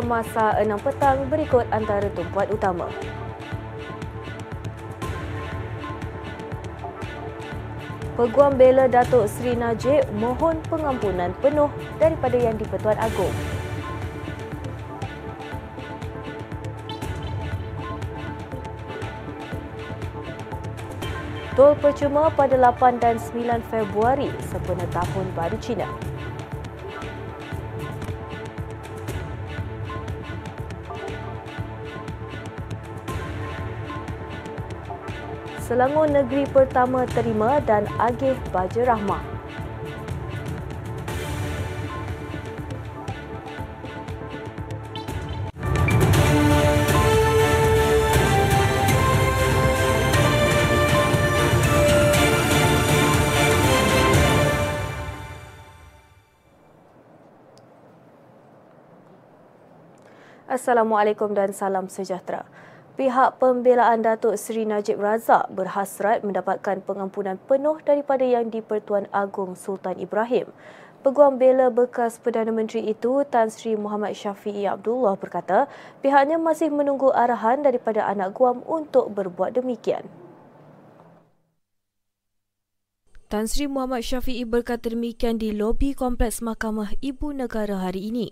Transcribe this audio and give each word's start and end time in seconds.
semasa 0.00 0.56
6 0.56 0.80
petang 0.80 1.28
berikut 1.28 1.68
antara 1.68 2.08
tumpuan 2.16 2.48
utama. 2.48 2.88
Peguam 8.16 8.56
bela 8.56 8.88
Datuk 8.88 9.28
Seri 9.28 9.56
Najib 9.56 10.04
mohon 10.16 10.60
pengampunan 10.68 11.32
penuh 11.40 11.68
daripada 12.00 12.36
Yang 12.36 12.64
di-Pertuan 12.64 12.96
Agong. 13.00 13.36
Tol 21.56 21.76
percuma 21.76 22.32
pada 22.32 22.56
8 22.56 23.00
dan 23.00 23.20
9 23.20 23.60
Februari 23.68 24.32
sempena 24.48 24.84
Tahun 24.92 25.26
Baru 25.36 25.60
Cina. 25.60 26.09
Selangor 35.70 36.10
Negeri 36.10 36.50
Pertama 36.50 37.06
terima 37.06 37.62
dan 37.62 37.86
agih 37.94 38.34
Baja 38.50 38.90
Rahmah. 38.90 39.22
Assalamualaikum 60.50 61.30
dan 61.30 61.54
salam 61.54 61.86
sejahtera. 61.86 62.42
Pihak 63.00 63.40
pembelaan 63.40 64.04
Datuk 64.04 64.36
Seri 64.36 64.68
Najib 64.68 65.00
Razak 65.00 65.48
berhasrat 65.56 66.20
mendapatkan 66.20 66.84
pengampunan 66.84 67.40
penuh 67.48 67.80
daripada 67.80 68.20
Yang 68.20 68.60
di-Pertuan 68.60 69.08
Agong 69.08 69.56
Sultan 69.56 69.96
Ibrahim. 69.96 70.52
Peguam 71.00 71.40
bela 71.40 71.72
bekas 71.72 72.20
Perdana 72.20 72.52
Menteri 72.52 72.92
itu, 72.92 73.24
Tan 73.24 73.48
Sri 73.48 73.72
Muhammad 73.72 74.12
Syafiee 74.12 74.68
Abdullah 74.68 75.16
berkata, 75.16 75.64
pihaknya 76.04 76.36
masih 76.36 76.68
menunggu 76.68 77.08
arahan 77.08 77.64
daripada 77.64 78.04
anak 78.04 78.36
guam 78.36 78.60
untuk 78.68 79.08
berbuat 79.16 79.56
demikian. 79.56 80.04
Tan 83.32 83.48
Sri 83.48 83.64
Muhammad 83.64 84.04
Syafiee 84.04 84.44
berkata 84.44 84.92
demikian 84.92 85.40
di 85.40 85.56
lobi 85.56 85.96
Kompleks 85.96 86.44
Mahkamah 86.44 86.92
Ibu 87.00 87.32
Negara 87.32 87.80
hari 87.80 88.12
ini. 88.12 88.28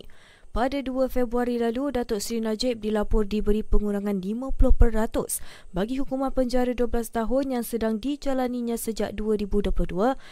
Pada 0.49 0.81
2 0.81 1.13
Februari 1.13 1.61
lalu, 1.61 1.93
Datuk 1.93 2.25
Seri 2.25 2.41
Najib 2.41 2.81
dilapor 2.81 3.21
diberi 3.21 3.61
pengurangan 3.61 4.17
50% 4.17 4.57
bagi 5.77 6.01
hukuman 6.01 6.33
penjara 6.33 6.73
12 6.73 6.89
tahun 7.13 7.53
yang 7.53 7.61
sedang 7.61 8.01
dijalaninya 8.01 8.73
sejak 8.73 9.13
2022 9.13 9.69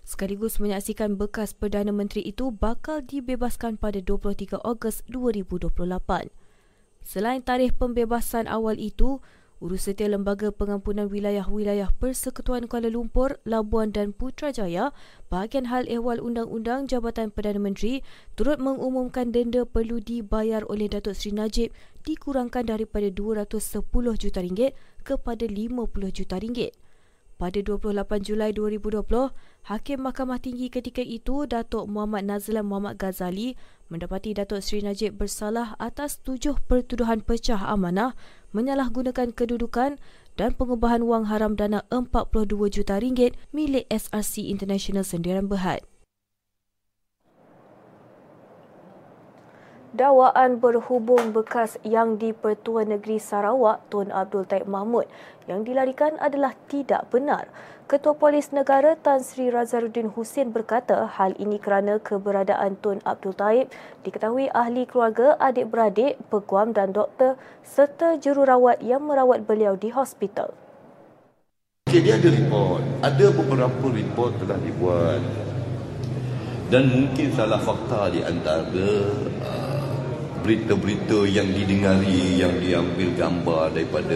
sekaligus 0.01 0.57
menyaksikan 0.57 1.21
bekas 1.21 1.53
Perdana 1.53 1.93
Menteri 1.93 2.25
itu 2.25 2.49
bakal 2.49 3.05
dibebaskan 3.05 3.77
pada 3.77 4.01
23 4.01 4.57
Ogos 4.65 5.05
2028. 5.05 6.33
Selain 7.05 7.45
tarikh 7.45 7.77
pembebasan 7.77 8.49
awal 8.49 8.81
itu, 8.81 9.21
Urusetia 9.57 10.05
Lembaga 10.05 10.53
Pengampunan 10.53 11.09
Wilayah-Wilayah 11.09 11.89
Persekutuan 11.97 12.69
Kuala 12.69 12.93
Lumpur, 12.93 13.41
Labuan 13.41 13.89
dan 13.89 14.13
Putrajaya, 14.13 14.93
bahagian 15.33 15.73
hal 15.73 15.89
ehwal 15.89 16.21
Undang-Undang 16.21 16.85
Jabatan 16.85 17.33
Perdana 17.33 17.57
Menteri 17.57 18.05
turut 18.37 18.61
mengumumkan 18.61 19.33
denda 19.33 19.65
perlu 19.65 19.97
dibayar 19.97 20.61
oleh 20.69 20.85
Datuk 20.85 21.17
Seri 21.17 21.33
Najib 21.33 21.73
dikurangkan 22.05 22.69
daripada 22.69 23.09
210 23.09 23.81
juta 24.21 24.45
ringgit 24.45 24.77
kepada 25.01 25.49
50 25.49 25.89
juta 26.13 26.37
ringgit. 26.37 26.77
Pada 27.41 27.57
28 27.57 28.25
Julai 28.25 28.53
2020, 28.53 29.33
Hakim 29.69 29.99
Mahkamah 30.05 30.41
Tinggi 30.41 30.73
ketika 30.73 31.01
itu, 31.05 31.49
Datuk 31.49 31.85
Muhammad 31.89 32.29
Nazlan 32.29 32.65
Muhammad 32.65 32.97
Ghazali 32.97 33.57
mendapati 33.87 34.35
Datuk 34.35 34.59
Seri 34.63 34.83
Najib 34.83 35.15
bersalah 35.15 35.75
atas 35.79 36.19
tujuh 36.21 36.59
pertuduhan 36.67 37.23
pecah 37.23 37.59
amanah, 37.59 38.13
menyalahgunakan 38.51 39.33
kedudukan 39.33 39.99
dan 40.37 40.49
pengubahan 40.53 41.03
wang 41.03 41.27
haram 41.27 41.57
dana 41.57 41.83
42 41.89 42.69
juta 42.69 43.01
ringgit 43.01 43.33
milik 43.49 43.89
SRC 43.89 44.47
International 44.47 45.03
Sendirian 45.03 45.49
Berhad. 45.49 45.81
Dakwaan 49.95 50.59
berhubung 50.59 51.31
bekas 51.31 51.79
yang 51.87 52.19
di 52.19 52.35
Pertua 52.35 52.83
Negeri 52.83 53.21
Sarawak 53.21 53.87
Tun 53.87 54.11
Abdul 54.11 54.43
Taib 54.43 54.67
Mahmud 54.67 55.07
yang 55.47 55.63
dilarikan 55.63 56.19
adalah 56.19 56.55
tidak 56.67 57.07
benar. 57.07 57.47
Ketua 57.87 58.19
Polis 58.19 58.51
Negara 58.51 58.99
Tan 58.99 59.23
Sri 59.23 59.47
Razaruddin 59.47 60.11
Hussein 60.11 60.51
berkata 60.51 61.07
hal 61.07 61.31
ini 61.39 61.55
kerana 61.55 62.03
keberadaan 62.03 62.75
Tun 62.83 62.99
Abdul 63.07 63.31
Taib 63.31 63.71
diketahui 64.03 64.51
ahli 64.51 64.83
keluarga, 64.83 65.39
adik-beradik, 65.39 66.19
peguam 66.27 66.75
dan 66.75 66.91
doktor 66.91 67.39
serta 67.63 68.19
jururawat 68.19 68.83
yang 68.83 69.07
merawat 69.07 69.47
beliau 69.47 69.79
di 69.79 69.87
hospital. 69.87 70.51
Okay, 71.87 72.03
dia 72.03 72.19
ada 72.19 72.27
report. 72.27 72.83
Ada 72.99 73.25
beberapa 73.31 73.85
report 73.87 74.35
telah 74.43 74.59
dibuat. 74.59 75.23
Dan 76.67 76.91
mungkin 76.91 77.31
salah 77.31 77.63
fakta 77.63 78.11
di 78.11 78.19
antara 78.19 78.67
berita-berita 80.47 81.27
yang 81.27 81.51
didengari 81.51 82.39
yang 82.39 82.55
diambil 82.63 83.11
gambar 83.19 83.67
daripada 83.75 84.15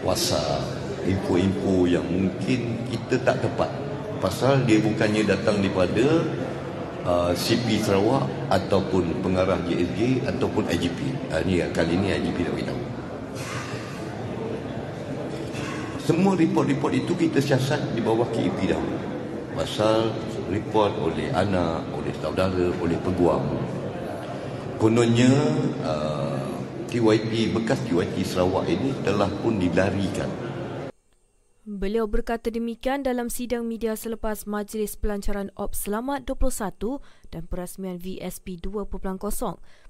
WhatsApp 0.00 0.64
info-info 1.04 1.84
yang 1.84 2.08
mungkin 2.08 2.80
kita 2.88 3.20
tak 3.20 3.44
tepat. 3.44 3.68
Pasal 4.16 4.64
dia 4.64 4.80
bukannya 4.80 5.28
datang 5.28 5.60
daripada 5.60 6.24
uh, 7.04 7.36
CP 7.36 7.84
Sarawak 7.84 8.32
ataupun 8.48 9.20
pengarah 9.20 9.60
JSG 9.68 10.24
ataupun 10.24 10.64
IGP 10.72 11.12
uh, 11.36 11.44
ni 11.44 11.60
kali 11.68 12.00
ni 12.00 12.16
IGP 12.16 12.40
nak 12.40 12.52
beritahu. 12.56 12.84
Semua 16.00 16.32
report-report 16.32 16.96
itu 16.96 17.12
kita 17.12 17.44
siasat 17.44 17.92
di 17.92 18.00
bawah 18.00 18.24
KEP 18.32 18.72
dahulu. 18.72 18.96
Pasal 19.52 20.16
report 20.48 20.96
oleh 20.96 21.28
anak, 21.36 21.84
oleh 21.92 22.16
saudara, 22.24 22.72
oleh 22.80 22.96
peguam 23.04 23.44
kononnya 24.80 25.28
uh, 25.84 26.48
TYP 26.88 27.52
bekas 27.52 27.84
TYP 27.84 28.24
Sarawak 28.24 28.64
ini 28.72 28.96
telah 29.04 29.28
pun 29.28 29.60
dilarikan. 29.60 30.49
Beliau 31.70 32.10
berkata 32.10 32.50
demikian 32.50 33.06
dalam 33.06 33.30
sidang 33.30 33.62
media 33.62 33.94
selepas 33.94 34.42
Majlis 34.42 34.98
Pelancaran 34.98 35.54
Ops 35.54 35.86
Selamat 35.86 36.26
21 36.26 36.98
dan 37.30 37.46
perasmian 37.46 37.94
VSP 37.94 38.58
2.0 38.58 38.90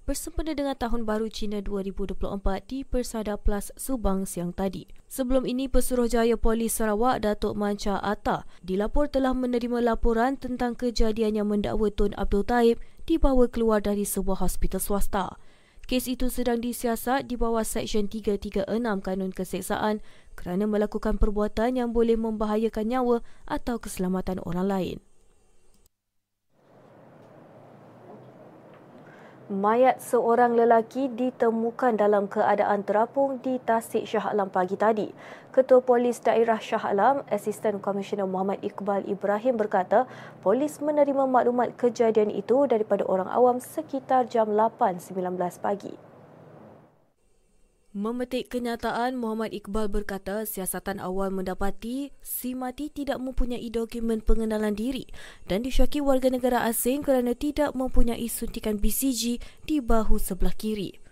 bersempena 0.04 0.52
dengan 0.52 0.76
Tahun 0.76 1.08
Baru 1.08 1.32
Cina 1.32 1.64
2024 1.64 2.68
di 2.68 2.84
Persada 2.84 3.40
Plus 3.40 3.72
Subang 3.80 4.28
siang 4.28 4.52
tadi. 4.52 4.92
Sebelum 5.08 5.48
ini, 5.48 5.72
Pesuruhjaya 5.72 6.36
Polis 6.36 6.76
Sarawak 6.76 7.24
Datuk 7.24 7.56
Manca 7.56 7.96
Atta 7.96 8.44
dilapor 8.60 9.08
telah 9.08 9.32
menerima 9.32 9.80
laporan 9.80 10.36
tentang 10.36 10.76
kejadian 10.76 11.32
yang 11.32 11.48
mendakwa 11.48 11.88
Tun 11.88 12.12
Abdul 12.20 12.44
Taib 12.44 12.76
dibawa 13.08 13.48
keluar 13.48 13.80
dari 13.80 14.04
sebuah 14.04 14.44
hospital 14.44 14.84
swasta. 14.84 15.40
Kes 15.90 16.06
itu 16.06 16.30
sedang 16.30 16.62
disiasat 16.62 17.26
di 17.26 17.34
bawah 17.34 17.66
Seksyen 17.66 18.06
336 18.06 18.62
Kanun 19.02 19.34
Keseksaan 19.34 19.98
kerana 20.38 20.70
melakukan 20.70 21.18
perbuatan 21.18 21.82
yang 21.82 21.90
boleh 21.90 22.14
membahayakan 22.14 22.94
nyawa 22.94 23.26
atau 23.50 23.82
keselamatan 23.82 24.38
orang 24.46 24.70
lain. 24.70 24.96
Mayat 29.50 29.98
seorang 29.98 30.54
lelaki 30.54 31.10
ditemukan 31.10 31.98
dalam 31.98 32.30
keadaan 32.30 32.86
terapung 32.86 33.42
di 33.42 33.58
Tasik 33.58 34.06
Shah 34.06 34.30
Alam 34.30 34.46
pagi 34.46 34.78
tadi. 34.78 35.10
Ketua 35.50 35.82
Polis 35.82 36.22
Daerah 36.22 36.62
Shah 36.62 36.86
Alam, 36.86 37.26
Asisten 37.26 37.82
Komisioner 37.82 38.30
Muhammad 38.30 38.62
Iqbal 38.62 39.02
Ibrahim 39.10 39.58
berkata, 39.58 40.06
polis 40.46 40.78
menerima 40.78 41.26
maklumat 41.26 41.74
kejadian 41.74 42.30
itu 42.30 42.70
daripada 42.70 43.02
orang 43.10 43.26
awam 43.26 43.58
sekitar 43.58 44.30
jam 44.30 44.54
8.19 44.54 45.18
pagi. 45.58 46.09
Memetik 47.90 48.54
kenyataan, 48.54 49.18
Muhammad 49.18 49.50
Iqbal 49.50 49.90
berkata 49.90 50.46
siasatan 50.46 51.02
awal 51.02 51.34
mendapati 51.34 52.14
si 52.22 52.54
mati 52.54 52.86
tidak 52.86 53.18
mempunyai 53.18 53.66
dokumen 53.66 54.22
pengenalan 54.22 54.78
diri 54.78 55.10
dan 55.50 55.66
disyaki 55.66 55.98
warga 55.98 56.30
negara 56.30 56.62
asing 56.70 57.02
kerana 57.02 57.34
tidak 57.34 57.74
mempunyai 57.74 58.30
suntikan 58.30 58.78
BCG 58.78 59.42
di 59.66 59.82
bahu 59.82 60.22
sebelah 60.22 60.54
kiri. 60.54 61.02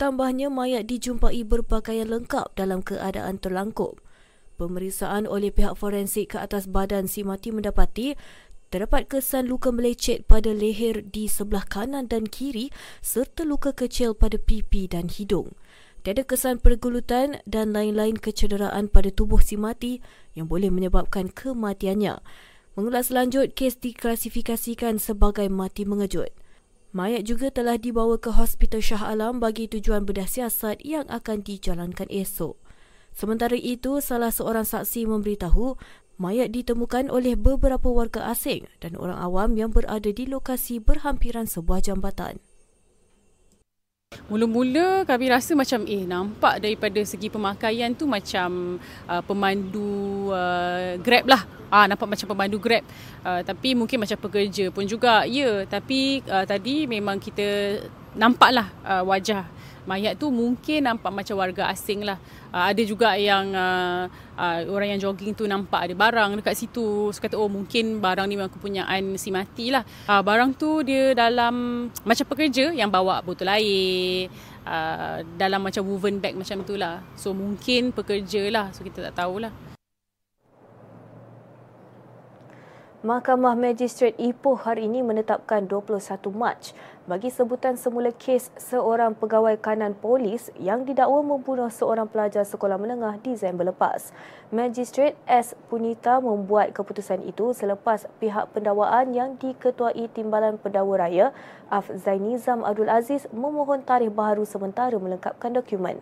Tambahnya, 0.00 0.48
mayat 0.48 0.88
dijumpai 0.88 1.44
berpakaian 1.44 2.08
lengkap 2.08 2.56
dalam 2.56 2.80
keadaan 2.80 3.36
terlangkup. 3.36 4.00
Pemeriksaan 4.56 5.28
oleh 5.28 5.52
pihak 5.52 5.76
forensik 5.76 6.32
ke 6.32 6.40
atas 6.40 6.64
badan 6.72 7.04
si 7.04 7.20
mati 7.20 7.52
mendapati 7.52 8.16
Terdapat 8.74 9.06
kesan 9.06 9.46
luka 9.46 9.70
melecet 9.70 10.26
pada 10.26 10.50
leher 10.50 11.06
di 11.06 11.30
sebelah 11.30 11.62
kanan 11.62 12.10
dan 12.10 12.26
kiri 12.26 12.74
serta 13.06 13.46
luka 13.46 13.70
kecil 13.70 14.18
pada 14.18 14.34
pipi 14.34 14.90
dan 14.90 15.06
hidung. 15.06 15.54
Tiada 16.04 16.20
kesan 16.20 16.60
pergulutan 16.60 17.40
dan 17.48 17.72
lain-lain 17.72 18.20
kecederaan 18.20 18.92
pada 18.92 19.08
tubuh 19.08 19.40
si 19.40 19.56
mati 19.56 20.04
yang 20.36 20.44
boleh 20.44 20.68
menyebabkan 20.68 21.32
kematiannya. 21.32 22.20
Mengulas 22.76 23.08
lanjut, 23.08 23.56
kes 23.56 23.80
diklasifikasikan 23.80 25.00
sebagai 25.00 25.48
mati 25.48 25.88
mengejut. 25.88 26.28
Mayat 26.92 27.24
juga 27.24 27.48
telah 27.48 27.80
dibawa 27.80 28.20
ke 28.20 28.36
Hospital 28.36 28.84
Shah 28.84 29.00
Alam 29.00 29.40
bagi 29.40 29.64
tujuan 29.64 30.04
bedah 30.04 30.28
siasat 30.28 30.84
yang 30.84 31.08
akan 31.08 31.40
dijalankan 31.40 32.06
esok. 32.12 32.60
Sementara 33.16 33.56
itu, 33.56 34.04
salah 34.04 34.28
seorang 34.28 34.68
saksi 34.68 35.08
memberitahu 35.08 35.80
Mayat 36.14 36.54
ditemukan 36.54 37.10
oleh 37.10 37.34
beberapa 37.34 37.90
warga 37.90 38.30
asing 38.30 38.70
dan 38.78 38.94
orang 38.94 39.18
awam 39.18 39.58
yang 39.58 39.74
berada 39.74 40.14
di 40.14 40.30
lokasi 40.30 40.78
berhampiran 40.78 41.50
sebuah 41.50 41.82
jambatan. 41.82 42.38
Mula-mula 44.30 45.04
kami 45.04 45.30
rasa 45.30 45.52
macam 45.52 45.84
eh 45.84 46.04
nampak 46.08 46.62
daripada 46.62 47.00
segi 47.04 47.28
pemakaian 47.28 47.92
tu 47.92 48.08
macam 48.08 48.80
uh, 49.06 49.22
pemandu 49.24 50.30
uh, 50.32 50.96
Grab 51.02 51.24
lah. 51.28 51.42
Ah 51.72 51.84
nampak 51.90 52.06
macam 52.06 52.26
pemandu 52.30 52.56
Grab. 52.62 52.84
Uh, 53.24 53.40
tapi 53.42 53.74
mungkin 53.74 54.00
macam 54.00 54.18
pekerja 54.18 54.70
pun 54.70 54.84
juga. 54.86 55.26
Ya, 55.26 55.66
tapi 55.66 56.22
uh, 56.30 56.46
tadi 56.46 56.86
memang 56.86 57.18
kita 57.18 57.80
nampaklah 58.14 58.70
uh, 58.86 59.02
wajah 59.02 59.44
mayat 59.84 60.16
tu 60.16 60.32
mungkin 60.32 60.84
nampak 60.84 61.12
macam 61.12 61.36
warga 61.40 61.68
asing 61.70 62.04
lah. 62.04 62.18
Uh, 62.50 62.72
ada 62.72 62.82
juga 62.84 63.16
yang 63.16 63.52
uh, 63.52 64.08
uh, 64.36 64.58
orang 64.68 64.96
yang 64.96 65.00
jogging 65.00 65.36
tu 65.36 65.44
nampak 65.44 65.88
ada 65.90 65.94
barang 65.94 66.40
dekat 66.40 66.54
situ. 66.56 67.12
So 67.12 67.18
kata 67.20 67.36
oh 67.36 67.48
mungkin 67.48 68.00
barang 68.00 68.26
ni 68.28 68.34
memang 68.36 68.52
kepunyaan 68.52 69.16
si 69.20 69.28
mati 69.30 69.72
lah. 69.72 69.84
Uh, 70.08 70.24
barang 70.24 70.56
tu 70.56 70.82
dia 70.82 71.12
dalam 71.12 71.86
macam 72.02 72.26
pekerja 72.28 72.72
yang 72.72 72.88
bawa 72.88 73.20
botol 73.20 73.52
air. 73.52 74.28
Uh, 74.64 75.20
dalam 75.36 75.60
macam 75.60 75.84
woven 75.84 76.24
bag 76.24 76.36
macam 76.36 76.64
tu 76.64 76.80
lah. 76.80 77.04
So 77.20 77.36
mungkin 77.36 77.92
pekerja 77.92 78.48
lah. 78.48 78.72
So 78.72 78.80
kita 78.80 79.12
tak 79.12 79.20
tahulah. 79.20 79.74
Mahkamah 83.04 83.52
Magistrate 83.52 84.16
Ipoh 84.16 84.56
hari 84.56 84.88
ini 84.88 85.04
menetapkan 85.04 85.68
21 85.68 86.24
Mac 86.32 86.72
bagi 87.04 87.28
sebutan 87.28 87.76
semula 87.76 88.08
kes 88.16 88.48
seorang 88.56 89.12
pegawai 89.12 89.60
kanan 89.60 89.92
polis 89.92 90.48
yang 90.56 90.88
didakwa 90.88 91.20
membunuh 91.20 91.68
seorang 91.68 92.08
pelajar 92.08 92.48
sekolah 92.48 92.80
menengah 92.80 93.20
Disember 93.20 93.68
lepas. 93.68 94.08
Magistrate 94.48 95.12
S. 95.28 95.52
Punita 95.68 96.16
membuat 96.24 96.72
keputusan 96.72 97.20
itu 97.28 97.52
selepas 97.52 98.08
pihak 98.24 98.56
pendakwaan 98.56 99.12
yang 99.12 99.36
diketuai 99.36 100.08
Timbalan 100.16 100.56
Pendakwa 100.56 100.96
Raya 100.96 101.36
Af 101.68 101.92
Zainizam 101.92 102.64
Abdul 102.64 102.88
Aziz 102.88 103.28
memohon 103.36 103.84
tarikh 103.84 104.16
baharu 104.16 104.48
sementara 104.48 104.96
melengkapkan 104.96 105.52
dokumen. 105.52 106.00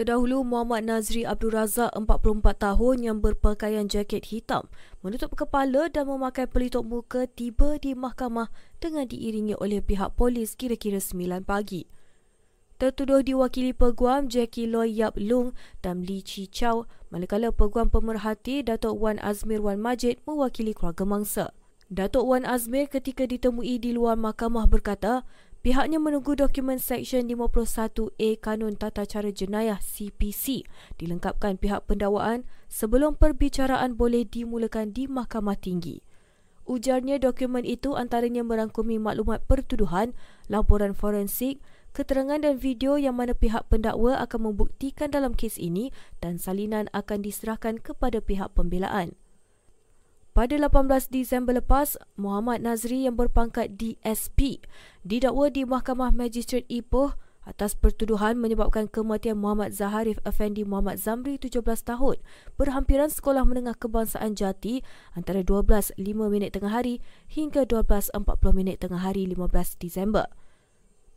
Terdahulu 0.00 0.48
Muhammad 0.48 0.88
Nazri 0.88 1.28
Abdul 1.28 1.52
Razak 1.52 1.92
44 1.92 2.40
tahun 2.56 2.96
yang 3.04 3.20
berpakaian 3.20 3.84
jaket 3.84 4.32
hitam 4.32 4.64
menutup 5.04 5.36
kepala 5.36 5.92
dan 5.92 6.08
memakai 6.08 6.48
pelitup 6.48 6.88
muka 6.88 7.28
tiba 7.28 7.76
di 7.76 7.92
mahkamah 7.92 8.48
dengan 8.80 9.04
diiringi 9.04 9.60
oleh 9.60 9.84
pihak 9.84 10.16
polis 10.16 10.56
kira-kira 10.56 11.04
9 11.04 11.44
pagi. 11.44 11.84
Tertuduh 12.80 13.20
diwakili 13.20 13.76
peguam 13.76 14.32
Jackie 14.32 14.64
Loy 14.64 14.88
Yap 14.88 15.20
Lung 15.20 15.52
dan 15.84 16.00
Lee 16.08 16.24
Chi 16.24 16.48
Chow 16.48 16.88
manakala 17.12 17.52
peguam 17.52 17.92
pemerhati 17.92 18.64
Datuk 18.64 18.96
Wan 18.96 19.20
Azmir 19.20 19.60
Wan 19.60 19.84
Majid 19.84 20.16
mewakili 20.24 20.72
keluarga 20.72 21.04
mangsa. 21.04 21.52
Datuk 21.92 22.24
Wan 22.24 22.48
Azmir 22.48 22.88
ketika 22.88 23.28
ditemui 23.28 23.76
di 23.76 23.92
luar 23.92 24.16
mahkamah 24.16 24.64
berkata 24.64 25.28
Pihaknya 25.60 26.00
menunggu 26.00 26.40
dokumen 26.40 26.80
Seksyen 26.80 27.28
51A 27.28 28.40
Kanun 28.40 28.80
Tata 28.80 29.04
Cara 29.04 29.28
Jenayah 29.28 29.76
CPC 29.76 30.64
dilengkapkan 30.96 31.60
pihak 31.60 31.84
pendakwaan 31.84 32.48
sebelum 32.72 33.12
perbicaraan 33.20 33.92
boleh 33.92 34.24
dimulakan 34.24 34.96
di 34.96 35.04
Mahkamah 35.04 35.60
Tinggi. 35.60 36.00
Ujarnya 36.64 37.20
dokumen 37.20 37.68
itu 37.68 37.92
antaranya 37.92 38.40
merangkumi 38.40 38.96
maklumat 38.96 39.44
pertuduhan, 39.44 40.16
laporan 40.48 40.96
forensik, 40.96 41.60
keterangan 41.92 42.40
dan 42.40 42.56
video 42.56 42.96
yang 42.96 43.20
mana 43.20 43.36
pihak 43.36 43.68
pendakwa 43.68 44.16
akan 44.16 44.56
membuktikan 44.56 45.12
dalam 45.12 45.36
kes 45.36 45.60
ini 45.60 45.92
dan 46.24 46.40
salinan 46.40 46.88
akan 46.96 47.20
diserahkan 47.20 47.76
kepada 47.84 48.24
pihak 48.24 48.48
pembelaan. 48.56 49.12
Pada 50.40 50.56
18 50.56 51.12
Disember 51.12 51.52
lepas, 51.52 52.00
Muhammad 52.16 52.64
Nazri 52.64 53.04
yang 53.04 53.12
berpangkat 53.12 53.76
DSP 53.76 54.64
didakwa 55.04 55.52
di 55.52 55.68
Mahkamah 55.68 56.16
Magistrate 56.16 56.64
Ipoh 56.64 57.12
atas 57.44 57.76
pertuduhan 57.76 58.40
menyebabkan 58.40 58.88
kematian 58.88 59.36
Muhammad 59.36 59.76
Zaharif 59.76 60.16
Effendi 60.24 60.64
Muhammad 60.64 60.96
Zamri 60.96 61.36
17 61.36 61.60
tahun 61.60 62.24
berhampiran 62.56 63.12
sekolah 63.12 63.44
menengah 63.44 63.76
kebangsaan 63.76 64.32
Jati 64.32 64.80
antara 65.12 65.44
12.05 65.44 66.00
minit 66.32 66.56
tengah 66.56 66.72
hari 66.72 67.04
hingga 67.28 67.68
12.40 67.68 68.24
minit 68.56 68.80
tengah 68.80 69.04
hari 69.04 69.28
15 69.28 69.44
Disember. 69.76 70.24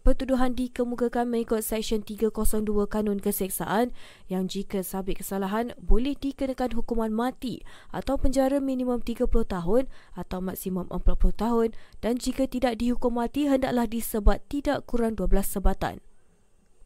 Pertuduhan 0.03 0.51
dikemukakan 0.51 1.31
mengikut 1.31 1.63
Seksyen 1.63 2.03
302 2.03 2.91
Kanun 2.91 3.23
Keseksaan 3.23 3.95
yang 4.27 4.51
jika 4.51 4.83
sabit 4.83 5.23
kesalahan 5.23 5.71
boleh 5.79 6.19
dikenakan 6.19 6.75
hukuman 6.75 7.07
mati 7.07 7.63
atau 7.87 8.19
penjara 8.19 8.59
minimum 8.59 8.99
30 8.99 9.31
tahun 9.31 9.87
atau 10.11 10.43
maksimum 10.43 10.91
40 10.91 11.39
tahun 11.39 11.69
dan 12.03 12.19
jika 12.19 12.51
tidak 12.51 12.83
dihukum 12.83 13.15
mati 13.15 13.47
hendaklah 13.47 13.87
disebat 13.87 14.43
tidak 14.51 14.83
kurang 14.83 15.15
12 15.15 15.39
sebatan. 15.39 16.03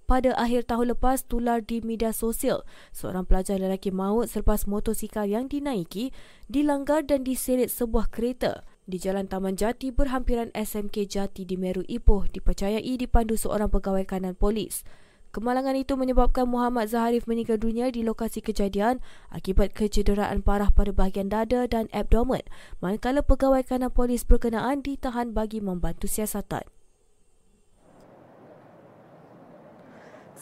Pada 0.05 0.37
akhir 0.37 0.69
tahun 0.69 0.93
lepas, 0.93 1.25
tular 1.25 1.65
di 1.65 1.81
media 1.81 2.13
sosial, 2.13 2.63
seorang 2.93 3.25
pelajar 3.25 3.57
lelaki 3.57 3.89
maut 3.89 4.29
selepas 4.29 4.69
motosikal 4.69 5.25
yang 5.25 5.49
dinaiki 5.49 6.13
dilanggar 6.45 7.01
dan 7.01 7.25
diseret 7.25 7.73
sebuah 7.73 8.13
kereta 8.13 8.61
di 8.87 9.03
Jalan 9.03 9.27
Taman 9.27 9.59
Jati 9.59 9.91
berhampiran 9.91 10.47
SMK 10.55 11.11
Jati 11.11 11.43
di 11.43 11.59
Meru 11.59 11.83
Ipoh 11.91 12.23
dipercayai 12.31 12.87
dipandu 12.95 13.35
seorang 13.35 13.67
pegawai 13.67 14.07
kanan 14.07 14.39
polis. 14.39 14.87
Kemalangan 15.35 15.75
itu 15.75 15.99
menyebabkan 15.99 16.47
Muhammad 16.47 16.87
Zaharif 16.87 17.27
meninggal 17.27 17.59
dunia 17.59 17.91
di 17.91 18.01
lokasi 18.01 18.39
kejadian 18.39 19.03
akibat 19.27 19.75
kecederaan 19.75 20.39
parah 20.39 20.71
pada 20.71 20.95
bahagian 20.95 21.27
dada 21.27 21.67
dan 21.67 21.91
abdomen 21.91 22.47
manakala 22.79 23.19
pegawai 23.19 23.61
kanan 23.67 23.91
polis 23.91 24.23
berkenaan 24.23 24.79
ditahan 24.79 25.35
bagi 25.35 25.59
membantu 25.59 26.07
siasatan. 26.07 26.63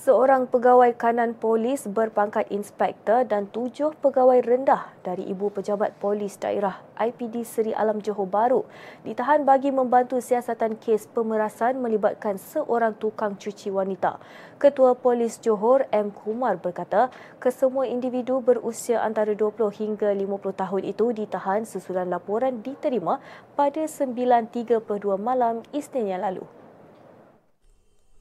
Seorang 0.05 0.45
pegawai 0.45 0.93
kanan 0.93 1.33
polis 1.33 1.89
berpangkat 1.89 2.45
inspektor 2.53 3.25
dan 3.25 3.50
tujuh 3.50 3.97
pegawai 4.05 4.38
rendah 4.45 4.93
dari 5.01 5.25
Ibu 5.25 5.50
Pejabat 5.50 5.97
Polis 5.97 6.38
Daerah 6.38 6.77
IPD 6.93 7.41
Seri 7.41 7.74
Alam 7.74 8.05
Johor 8.05 8.29
Bahru 8.29 8.69
ditahan 9.01 9.50
bagi 9.50 9.74
membantu 9.74 10.21
siasatan 10.21 10.77
kes 10.77 11.09
pemerasan 11.09 11.81
melibatkan 11.81 12.38
seorang 12.38 12.93
tukang 13.01 13.33
cuci 13.33 13.74
wanita. 13.74 14.21
Ketua 14.62 14.93
Polis 14.93 15.41
Johor 15.41 15.89
M. 15.89 16.13
Kumar 16.13 16.62
berkata, 16.62 17.09
kesemua 17.41 17.89
individu 17.89 18.45
berusia 18.45 19.01
antara 19.01 19.33
20 19.33 19.57
hingga 19.74 20.13
50 20.13 20.21
tahun 20.53 20.81
itu 20.85 21.17
ditahan 21.17 21.65
sesudah 21.65 22.05
laporan 22.05 22.62
diterima 22.62 23.17
pada 23.57 23.89
9.32 23.89 24.85
malam 25.17 25.65
Isnin 25.74 26.13
yang 26.13 26.21
lalu. 26.21 26.45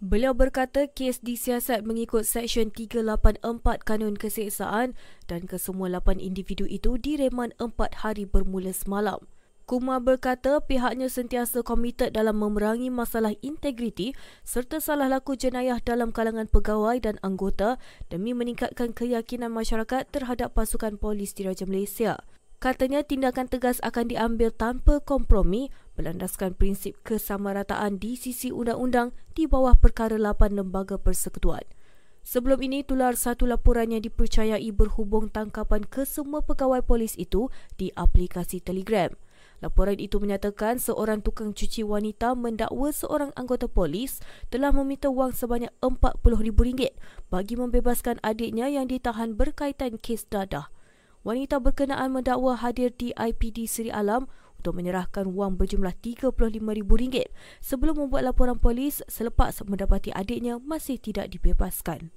Beliau 0.05 0.37
berkata 0.37 0.85
kes 0.85 1.25
disiasat 1.25 1.81
mengikut 1.89 2.29
Seksyen 2.29 2.69
384 2.69 3.41
Kanun 3.89 4.21
Keseksaan 4.21 4.93
dan 5.25 5.49
kesemua 5.49 5.89
8 5.89 6.21
individu 6.21 6.69
itu 6.69 7.01
direman 7.01 7.57
4 7.57 8.05
hari 8.05 8.29
bermula 8.29 8.77
semalam. 8.77 9.25
Kumar 9.65 10.05
berkata 10.05 10.61
pihaknya 10.61 11.09
sentiasa 11.09 11.65
komited 11.65 12.13
dalam 12.13 12.37
memerangi 12.37 12.93
masalah 12.93 13.33
integriti 13.41 14.13
serta 14.45 14.77
salah 14.77 15.09
laku 15.09 15.41
jenayah 15.41 15.81
dalam 15.81 16.13
kalangan 16.13 16.53
pegawai 16.53 17.01
dan 17.01 17.17
anggota 17.25 17.81
demi 18.13 18.37
meningkatkan 18.37 18.93
keyakinan 18.93 19.57
masyarakat 19.57 20.05
terhadap 20.13 20.53
pasukan 20.53 21.01
polis 21.01 21.33
di 21.33 21.49
Raja 21.49 21.65
Malaysia. 21.65 22.21
Katanya 22.61 23.05
tindakan 23.05 23.49
tegas 23.49 23.81
akan 23.81 24.13
diambil 24.13 24.53
tanpa 24.53 25.01
kompromi 25.01 25.73
berlandaskan 25.95 26.59
prinsip 26.59 26.99
kesamarataan 27.07 27.99
di 27.99 28.19
sisi 28.19 28.51
undang-undang 28.51 29.15
di 29.35 29.47
bawah 29.47 29.75
perkara 29.79 30.19
8 30.19 30.55
lembaga 30.55 30.99
persekutuan. 30.99 31.63
Sebelum 32.25 32.65
ini, 32.65 32.81
tular 32.81 33.21
satu 33.21 33.45
laporan 33.45 33.93
yang 33.93 34.01
dipercayai 34.01 34.73
berhubung 34.73 35.29
tangkapan 35.29 35.85
kesemua 35.85 36.41
pegawai 36.41 36.81
polis 36.81 37.13
itu 37.21 37.53
di 37.77 37.93
aplikasi 37.93 38.65
Telegram. 38.65 39.13
Laporan 39.61 39.97
itu 39.97 40.21
menyatakan 40.21 40.81
seorang 40.81 41.21
tukang 41.25 41.57
cuci 41.57 41.85
wanita 41.85 42.33
mendakwa 42.37 42.93
seorang 42.93 43.33
anggota 43.37 43.65
polis 43.65 44.21
telah 44.53 44.73
meminta 44.73 45.09
wang 45.09 45.33
sebanyak 45.33 45.73
RM40,000 45.81 46.93
bagi 47.33 47.55
membebaskan 47.57 48.21
adiknya 48.21 48.69
yang 48.69 48.89
ditahan 48.89 49.37
berkaitan 49.37 49.97
kes 50.01 50.29
dadah. 50.29 50.69
Wanita 51.25 51.57
berkenaan 51.65 52.13
mendakwa 52.13 52.61
hadir 52.61 52.93
di 52.93 53.17
IPD 53.17 53.65
Seri 53.65 53.89
Alam 53.89 54.29
untuk 54.65 54.81
menyerahkan 54.81 55.29
wang 55.37 55.61
berjumlah 55.61 55.93
RM35,000 56.01 57.29
sebelum 57.61 58.01
membuat 58.01 58.33
laporan 58.33 58.57
polis 58.57 59.05
selepas 59.05 59.61
mendapati 59.69 60.09
adiknya 60.17 60.57
masih 60.57 60.97
tidak 60.97 61.29
dibebaskan. 61.29 62.09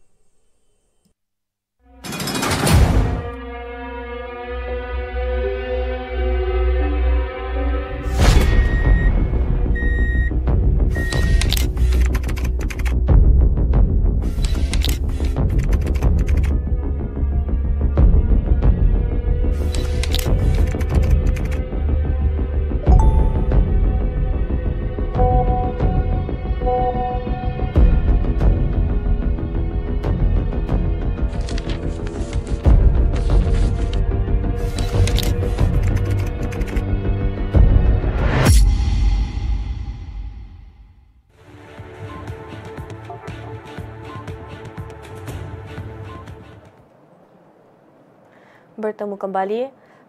Bertemu 48.98 49.14
kembali, 49.22 49.62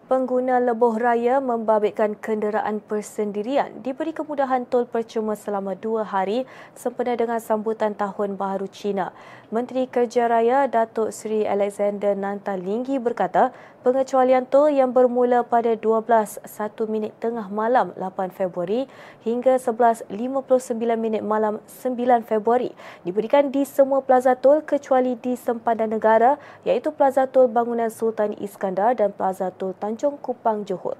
pengguna 0.09 0.57
lebuh 0.57 0.97
raya 0.97 1.37
membabitkan 1.37 2.17
kenderaan 2.17 2.81
persendirian 2.81 3.85
diberi 3.85 4.09
kemudahan 4.09 4.65
tol 4.65 4.89
percuma 4.89 5.37
selama 5.37 5.77
dua 5.77 6.01
hari 6.01 6.49
sempena 6.73 7.13
dengan 7.13 7.37
sambutan 7.37 7.93
Tahun 7.93 8.33
Baharu 8.33 8.65
Cina. 8.73 9.13
Menteri 9.53 9.85
Kerja 9.85 10.25
Raya 10.25 10.65
Datuk 10.65 11.13
Seri 11.13 11.45
Alexander 11.45 12.17
Nantalinggi 12.17 12.97
berkata, 12.97 13.53
pengecualian 13.85 14.49
tol 14.49 14.73
yang 14.73 14.93
bermula 14.93 15.45
pada 15.45 15.77
12.1 15.77 16.41
minit 16.89 17.13
tengah 17.21 17.45
malam 17.53 17.93
8 17.93 18.33
Februari 18.33 18.89
hingga 19.21 19.61
11.59 19.61 20.09
minit 20.97 21.21
malam 21.21 21.61
9 21.69 21.95
Februari 22.25 22.73
diberikan 23.05 23.53
di 23.53 23.61
semua 23.65 24.01
plaza 24.01 24.33
tol 24.33 24.65
kecuali 24.65 25.17
di 25.21 25.37
sempadan 25.37 25.93
negara 25.93 26.41
iaitu 26.65 26.89
Plaza 26.93 27.29
Tol 27.29 27.49
Bangunan 27.49 27.93
Sultan 27.93 28.33
Iskandar 28.37 28.97
dan 28.97 29.13
Plaza 29.13 29.53
Tol 29.53 29.71
Tanjung 29.77 29.98
Kupang 29.99 30.63
Johor. 30.63 30.95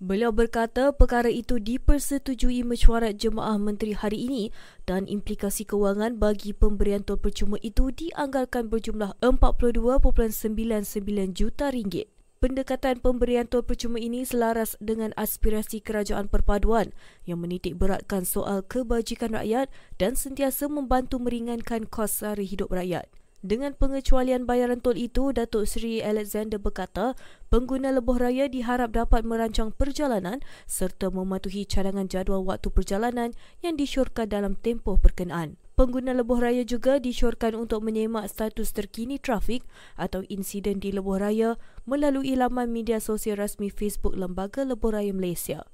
Beliau 0.00 0.32
berkata 0.32 0.96
perkara 0.96 1.28
itu 1.28 1.60
dipersetujui 1.60 2.64
mesyuarat 2.64 3.20
jemaah 3.20 3.60
menteri 3.60 3.92
hari 3.92 4.32
ini 4.32 4.48
dan 4.88 5.04
implikasi 5.04 5.68
kewangan 5.68 6.16
bagi 6.16 6.56
pemberian 6.56 7.04
tol 7.04 7.20
percuma 7.20 7.60
itu 7.60 7.92
dianggarkan 7.92 8.72
berjumlah 8.72 9.20
42.99 9.20 11.36
juta 11.36 11.68
ringgit. 11.68 12.08
Pendekatan 12.40 13.04
pemberian 13.04 13.44
tol 13.44 13.60
percuma 13.60 14.00
ini 14.00 14.24
selaras 14.24 14.80
dengan 14.80 15.12
aspirasi 15.20 15.84
kerajaan 15.84 16.32
perpaduan 16.32 16.96
yang 17.28 17.36
menitik 17.36 17.76
beratkan 17.76 18.24
soal 18.24 18.64
kebajikan 18.64 19.36
rakyat 19.36 19.68
dan 20.00 20.16
sentiasa 20.16 20.64
membantu 20.64 21.20
meringankan 21.20 21.84
kos 21.84 22.24
sehari 22.24 22.48
hidup 22.48 22.72
rakyat. 22.72 23.19
Dengan 23.40 23.72
pengecualian 23.72 24.44
bayaran 24.44 24.84
tol 24.84 25.00
itu, 25.00 25.32
Datuk 25.32 25.64
Seri 25.64 26.04
Alexander 26.04 26.60
berkata, 26.60 27.16
pengguna 27.48 27.88
lebuh 27.88 28.20
raya 28.20 28.52
diharap 28.52 28.92
dapat 28.92 29.24
merancang 29.24 29.72
perjalanan 29.72 30.44
serta 30.68 31.08
mematuhi 31.08 31.64
cadangan 31.64 32.04
jadual 32.04 32.44
waktu 32.44 32.68
perjalanan 32.68 33.32
yang 33.64 33.80
disyorkan 33.80 34.28
dalam 34.28 34.60
tempoh 34.60 35.00
berkenaan. 35.00 35.56
Pengguna 35.72 36.12
lebuh 36.12 36.36
raya 36.36 36.68
juga 36.68 37.00
disyorkan 37.00 37.56
untuk 37.56 37.80
menyemak 37.80 38.28
status 38.28 38.76
terkini 38.76 39.16
trafik 39.16 39.64
atau 39.96 40.20
insiden 40.28 40.76
di 40.76 40.92
lebuh 40.92 41.16
raya 41.16 41.56
melalui 41.88 42.36
laman 42.36 42.68
media 42.68 43.00
sosial 43.00 43.40
rasmi 43.40 43.72
Facebook 43.72 44.12
Lembaga 44.12 44.68
Lebuh 44.68 44.92
Raya 44.92 45.16
Malaysia. 45.16 45.64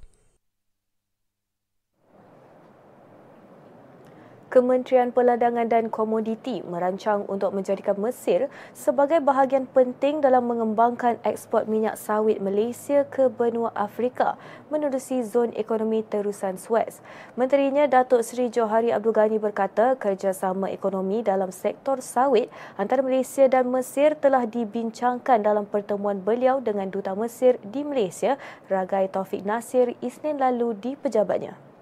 Kementerian 4.56 5.12
Peladangan 5.12 5.68
dan 5.68 5.92
Komoditi 5.92 6.64
merancang 6.64 7.28
untuk 7.28 7.52
menjadikan 7.52 7.92
Mesir 8.00 8.48
sebagai 8.72 9.20
bahagian 9.20 9.68
penting 9.68 10.24
dalam 10.24 10.48
mengembangkan 10.48 11.20
ekspor 11.28 11.68
minyak 11.68 12.00
sawit 12.00 12.40
Malaysia 12.40 13.04
ke 13.04 13.28
benua 13.28 13.68
Afrika 13.76 14.40
menerusi 14.72 15.20
zon 15.28 15.52
ekonomi 15.52 16.00
terusan 16.08 16.56
Suez. 16.56 17.04
Menterinya 17.36 17.84
Datuk 17.84 18.24
Seri 18.24 18.48
Johari 18.48 18.96
Abdul 18.96 19.12
Ghani 19.12 19.36
berkata 19.36 19.92
kerjasama 19.92 20.72
ekonomi 20.72 21.20
dalam 21.20 21.52
sektor 21.52 22.00
sawit 22.00 22.48
antara 22.80 23.04
Malaysia 23.04 23.44
dan 23.52 23.68
Mesir 23.68 24.16
telah 24.16 24.48
dibincangkan 24.48 25.44
dalam 25.44 25.68
pertemuan 25.68 26.24
beliau 26.24 26.64
dengan 26.64 26.88
Duta 26.88 27.12
Mesir 27.12 27.60
di 27.60 27.84
Malaysia, 27.84 28.40
Ragai 28.72 29.12
Taufik 29.12 29.44
Nasir, 29.44 29.92
Isnin 30.00 30.40
lalu 30.40 30.72
di 30.80 30.96
pejabatnya. 30.96 31.75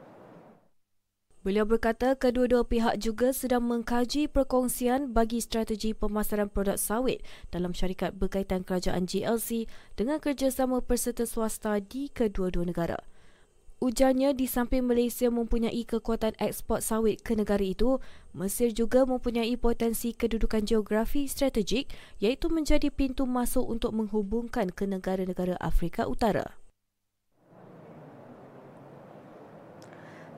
Beliau 1.44 1.68
berkata 1.68 2.16
kedua-dua 2.16 2.64
pihak 2.64 3.04
juga 3.04 3.28
sedang 3.36 3.68
mengkaji 3.68 4.32
perkongsian 4.32 5.12
bagi 5.12 5.44
strategi 5.44 5.92
pemasaran 5.92 6.48
produk 6.48 6.80
sawit 6.80 7.20
dalam 7.52 7.76
syarikat 7.76 8.16
berkaitan 8.16 8.64
kerajaan 8.64 9.04
GLC 9.04 9.68
dengan 9.92 10.24
kerjasama 10.24 10.80
peserta 10.80 11.28
swasta 11.28 11.84
di 11.84 12.08
kedua-dua 12.08 12.64
negara. 12.64 12.96
Ujarnya 13.84 14.32
di 14.32 14.48
samping 14.48 14.88
Malaysia 14.88 15.28
mempunyai 15.28 15.84
kekuatan 15.84 16.32
ekspor 16.40 16.80
sawit 16.80 17.20
ke 17.20 17.36
negara 17.36 17.60
itu, 17.60 18.00
Mesir 18.32 18.72
juga 18.72 19.04
mempunyai 19.04 19.52
potensi 19.60 20.16
kedudukan 20.16 20.64
geografi 20.64 21.28
strategik 21.28 21.92
iaitu 22.24 22.48
menjadi 22.48 22.88
pintu 22.88 23.28
masuk 23.28 23.68
untuk 23.68 23.92
menghubungkan 23.92 24.72
ke 24.72 24.88
negara-negara 24.88 25.60
Afrika 25.60 26.08
Utara. 26.08 26.63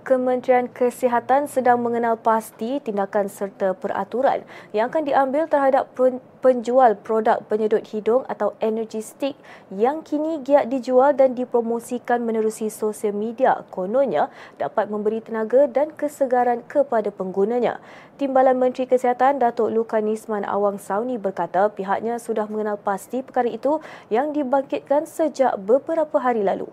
Kementerian 0.07 0.71
Kesihatan 0.71 1.51
sedang 1.51 1.83
mengenal 1.83 2.15
pasti 2.15 2.79
tindakan 2.79 3.27
serta 3.27 3.75
peraturan 3.75 4.47
yang 4.71 4.87
akan 4.87 5.03
diambil 5.03 5.51
terhadap 5.51 5.91
penjual 6.39 6.95
produk 6.95 7.43
penyedut 7.51 7.91
hidung 7.91 8.23
atau 8.31 8.55
energy 8.63 9.03
stick 9.03 9.35
yang 9.75 10.07
kini 10.07 10.47
giat 10.47 10.71
dijual 10.71 11.11
dan 11.11 11.35
dipromosikan 11.35 12.23
menerusi 12.23 12.71
sosial 12.71 13.19
media 13.19 13.67
kononnya 13.75 14.31
dapat 14.63 14.87
memberi 14.95 15.19
tenaga 15.19 15.67
dan 15.67 15.91
kesegaran 15.91 16.63
kepada 16.71 17.11
penggunanya. 17.11 17.83
Timbalan 18.15 18.63
Menteri 18.63 18.87
Kesihatan 18.87 19.43
Datuk 19.43 19.75
Lukanisman 19.75 20.47
Awang 20.47 20.79
Sauni 20.79 21.19
berkata 21.19 21.67
pihaknya 21.67 22.23
sudah 22.23 22.47
mengenal 22.47 22.79
pasti 22.79 23.27
perkara 23.27 23.51
itu 23.51 23.83
yang 24.07 24.31
dibangkitkan 24.31 25.03
sejak 25.03 25.59
beberapa 25.59 26.23
hari 26.23 26.47
lalu. 26.47 26.71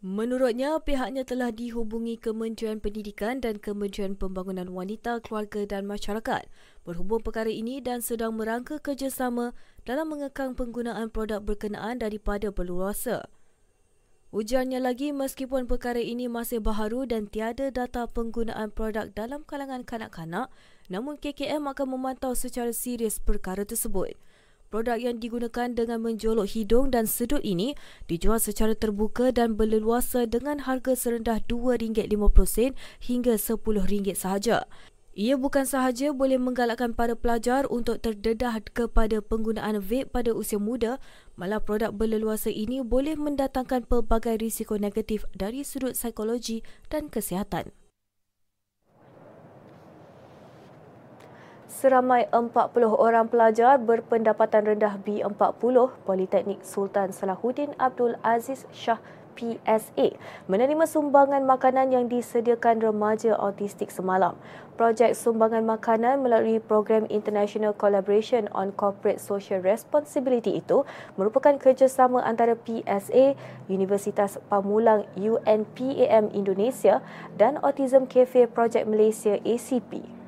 Menurutnya, 0.00 0.80
pihaknya 0.80 1.28
telah 1.28 1.52
dihubungi 1.52 2.16
Kementerian 2.16 2.80
Pendidikan 2.80 3.36
dan 3.44 3.60
Kementerian 3.60 4.16
Pembangunan 4.16 4.72
Wanita, 4.72 5.20
Keluarga 5.20 5.68
dan 5.68 5.84
Masyarakat 5.84 6.48
berhubung 6.88 7.20
perkara 7.20 7.52
ini 7.52 7.84
dan 7.84 8.00
sedang 8.00 8.32
merangka 8.32 8.80
kerjasama 8.80 9.52
dalam 9.84 10.08
mengekang 10.08 10.56
penggunaan 10.56 11.12
produk 11.12 11.44
berkenaan 11.44 12.00
daripada 12.00 12.48
berluasa. 12.48 13.28
Ujarnya 14.32 14.80
lagi, 14.80 15.12
meskipun 15.12 15.68
perkara 15.68 16.00
ini 16.00 16.32
masih 16.32 16.64
baharu 16.64 17.04
dan 17.04 17.28
tiada 17.28 17.68
data 17.68 18.08
penggunaan 18.08 18.72
produk 18.72 19.04
dalam 19.12 19.44
kalangan 19.44 19.84
kanak-kanak, 19.84 20.48
namun 20.88 21.20
KKM 21.20 21.60
akan 21.76 21.86
memantau 21.92 22.32
secara 22.32 22.72
serius 22.72 23.20
perkara 23.20 23.68
tersebut. 23.68 24.16
Produk 24.70 25.02
yang 25.02 25.18
digunakan 25.18 25.66
dengan 25.74 25.98
menjolok 25.98 26.54
hidung 26.54 26.94
dan 26.94 27.02
sedut 27.02 27.42
ini 27.42 27.74
dijual 28.06 28.38
secara 28.38 28.78
terbuka 28.78 29.34
dan 29.34 29.58
berleluasa 29.58 30.30
dengan 30.30 30.62
harga 30.62 30.94
serendah 30.94 31.42
RM2.50 31.42 32.78
hingga 33.02 33.34
RM10 33.34 34.14
sahaja. 34.14 34.70
Ia 35.18 35.34
bukan 35.34 35.66
sahaja 35.66 36.14
boleh 36.14 36.38
menggalakkan 36.38 36.94
para 36.94 37.18
pelajar 37.18 37.66
untuk 37.66 37.98
terdedah 37.98 38.62
kepada 38.62 39.18
penggunaan 39.18 39.82
vape 39.82 40.14
pada 40.14 40.30
usia 40.30 40.62
muda, 40.62 41.02
malah 41.34 41.58
produk 41.58 41.90
berleluasa 41.90 42.54
ini 42.54 42.78
boleh 42.78 43.18
mendatangkan 43.18 43.90
pelbagai 43.90 44.38
risiko 44.38 44.78
negatif 44.78 45.26
dari 45.34 45.66
sudut 45.66 45.98
psikologi 45.98 46.62
dan 46.86 47.10
kesihatan. 47.10 47.74
Seramai 51.70 52.26
40 52.34 52.50
orang 52.98 53.30
pelajar 53.30 53.78
berpendapatan 53.78 54.74
rendah 54.74 54.98
B40 55.06 56.02
Politeknik 56.02 56.66
Sultan 56.66 57.14
Salahuddin 57.14 57.78
Abdul 57.78 58.18
Aziz 58.26 58.66
Shah 58.74 58.98
PSA 59.38 60.18
menerima 60.50 60.82
sumbangan 60.90 61.46
makanan 61.46 61.94
yang 61.94 62.10
disediakan 62.10 62.82
remaja 62.82 63.38
autistik 63.38 63.94
semalam. 63.94 64.34
Projek 64.74 65.14
sumbangan 65.14 65.62
makanan 65.62 66.18
melalui 66.26 66.58
program 66.58 67.06
International 67.06 67.70
Collaboration 67.70 68.50
on 68.50 68.74
Corporate 68.74 69.22
Social 69.22 69.62
Responsibility 69.62 70.58
itu 70.58 70.82
merupakan 71.14 71.54
kerjasama 71.54 72.26
antara 72.26 72.58
PSA, 72.58 73.38
Universitas 73.70 74.42
Pamulang 74.50 75.06
UNPAM 75.14 76.34
Indonesia 76.34 76.98
dan 77.38 77.62
Autism 77.62 78.10
Cafe 78.10 78.50
Project 78.50 78.90
Malaysia 78.90 79.38
ACP. 79.46 80.19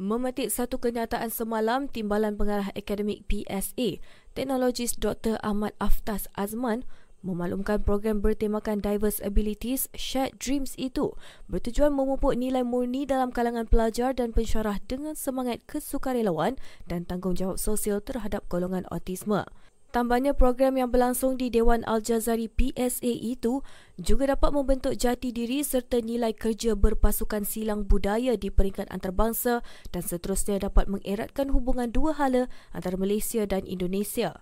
Memetik 0.00 0.48
satu 0.48 0.80
kenyataan 0.80 1.28
semalam, 1.28 1.84
Timbalan 1.84 2.40
Pengarah 2.40 2.72
Akademik 2.72 3.28
PSA, 3.28 4.00
Teknologis 4.32 4.96
Dr. 4.96 5.36
Ahmad 5.44 5.76
Aftas 5.76 6.24
Azman 6.40 6.88
Memaklumkan 7.20 7.84
program 7.84 8.24
bertemakan 8.24 8.80
Diverse 8.80 9.20
Abilities 9.20 9.92
Shared 9.92 10.40
Dreams 10.40 10.72
itu 10.80 11.12
bertujuan 11.52 11.92
memupuk 11.92 12.32
nilai 12.32 12.64
murni 12.64 13.04
dalam 13.04 13.28
kalangan 13.28 13.68
pelajar 13.68 14.16
dan 14.16 14.32
pensyarah 14.32 14.80
dengan 14.88 15.12
semangat 15.12 15.60
kesukarelawan 15.68 16.56
dan 16.88 17.04
tanggungjawab 17.04 17.60
sosial 17.60 18.00
terhadap 18.00 18.48
golongan 18.48 18.88
autisme. 18.88 19.44
Tambahnya 19.90 20.38
program 20.38 20.78
yang 20.78 20.94
berlangsung 20.94 21.34
di 21.34 21.50
Dewan 21.50 21.82
Al-Jazari 21.82 22.46
PSA 22.46 23.10
itu 23.10 23.66
juga 23.98 24.30
dapat 24.30 24.54
membentuk 24.54 24.94
jati 24.94 25.34
diri 25.34 25.66
serta 25.66 25.98
nilai 25.98 26.30
kerja 26.30 26.78
berpasukan 26.78 27.42
silang 27.42 27.82
budaya 27.82 28.38
di 28.38 28.54
peringkat 28.54 28.86
antarabangsa 28.86 29.66
dan 29.90 30.06
seterusnya 30.06 30.62
dapat 30.62 30.86
mengeratkan 30.86 31.50
hubungan 31.50 31.90
dua 31.90 32.14
hala 32.14 32.46
antara 32.70 32.94
Malaysia 32.94 33.42
dan 33.50 33.66
Indonesia. 33.66 34.38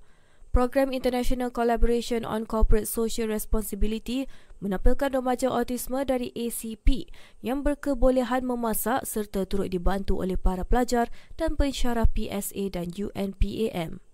Program 0.52 0.92
International 0.92 1.48
Collaboration 1.48 2.28
on 2.28 2.44
Corporate 2.44 2.84
Social 2.84 3.32
Responsibility 3.32 4.28
menampilkan 4.60 5.16
remaja 5.16 5.48
autisme 5.48 6.04
dari 6.04 6.28
ACP 6.36 7.08
yang 7.40 7.64
berkebolehan 7.64 8.44
memasak 8.44 9.08
serta 9.08 9.48
turut 9.48 9.72
dibantu 9.72 10.20
oleh 10.20 10.36
para 10.36 10.60
pelajar 10.60 11.08
dan 11.40 11.56
pensyarah 11.56 12.04
PSA 12.04 12.68
dan 12.68 12.92
UNPAM. 12.92 14.07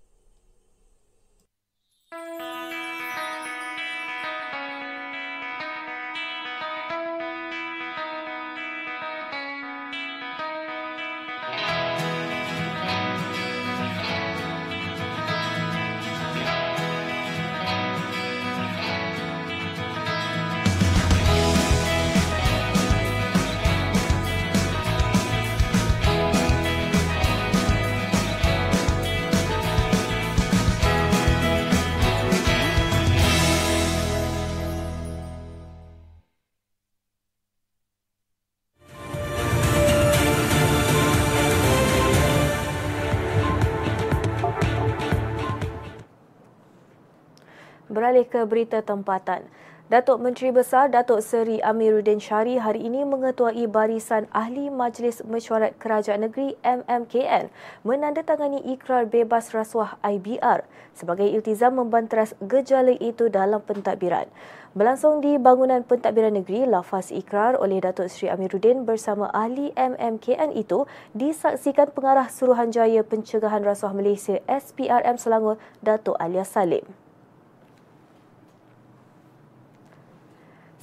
Beralih 48.05 48.29
ke 48.29 48.45
berita 48.45 48.85
tempatan. 48.85 49.49
Datuk 49.89 50.21
Menteri 50.21 50.53
Besar 50.53 50.93
Datuk 50.93 51.25
Seri 51.25 51.57
Amiruddin 51.57 52.21
Syari 52.21 52.61
hari 52.61 52.85
ini 52.85 53.01
mengetuai 53.01 53.65
barisan 53.65 54.29
Ahli 54.29 54.69
Majlis 54.69 55.25
Mesyuarat 55.25 55.73
Kerajaan 55.81 56.21
Negeri 56.21 56.53
MMKN 56.61 57.49
menandatangani 57.81 58.61
ikrar 58.77 59.09
bebas 59.09 59.57
rasuah 59.57 59.97
IBR 60.05 60.69
sebagai 60.93 61.25
iltizam 61.25 61.81
membanteras 61.81 62.37
gejala 62.45 62.93
itu 62.93 63.25
dalam 63.33 63.65
pentadbiran. 63.65 64.29
Berlangsung 64.77 65.25
di 65.25 65.41
bangunan 65.41 65.81
pentadbiran 65.81 66.37
negeri, 66.37 66.69
lafaz 66.69 67.09
ikrar 67.09 67.57
oleh 67.57 67.81
Datuk 67.81 68.13
Seri 68.13 68.29
Amiruddin 68.29 68.85
bersama 68.85 69.33
ahli 69.33 69.73
MMKN 69.73 70.53
itu 70.53 70.85
disaksikan 71.17 71.89
pengarah 71.89 72.29
Suruhanjaya 72.29 73.01
Pencegahan 73.01 73.65
Rasuah 73.65 73.97
Malaysia 73.97 74.37
SPRM 74.45 75.17
Selangor 75.17 75.57
Datuk 75.81 76.13
Alias 76.21 76.53
Salim. 76.53 77.04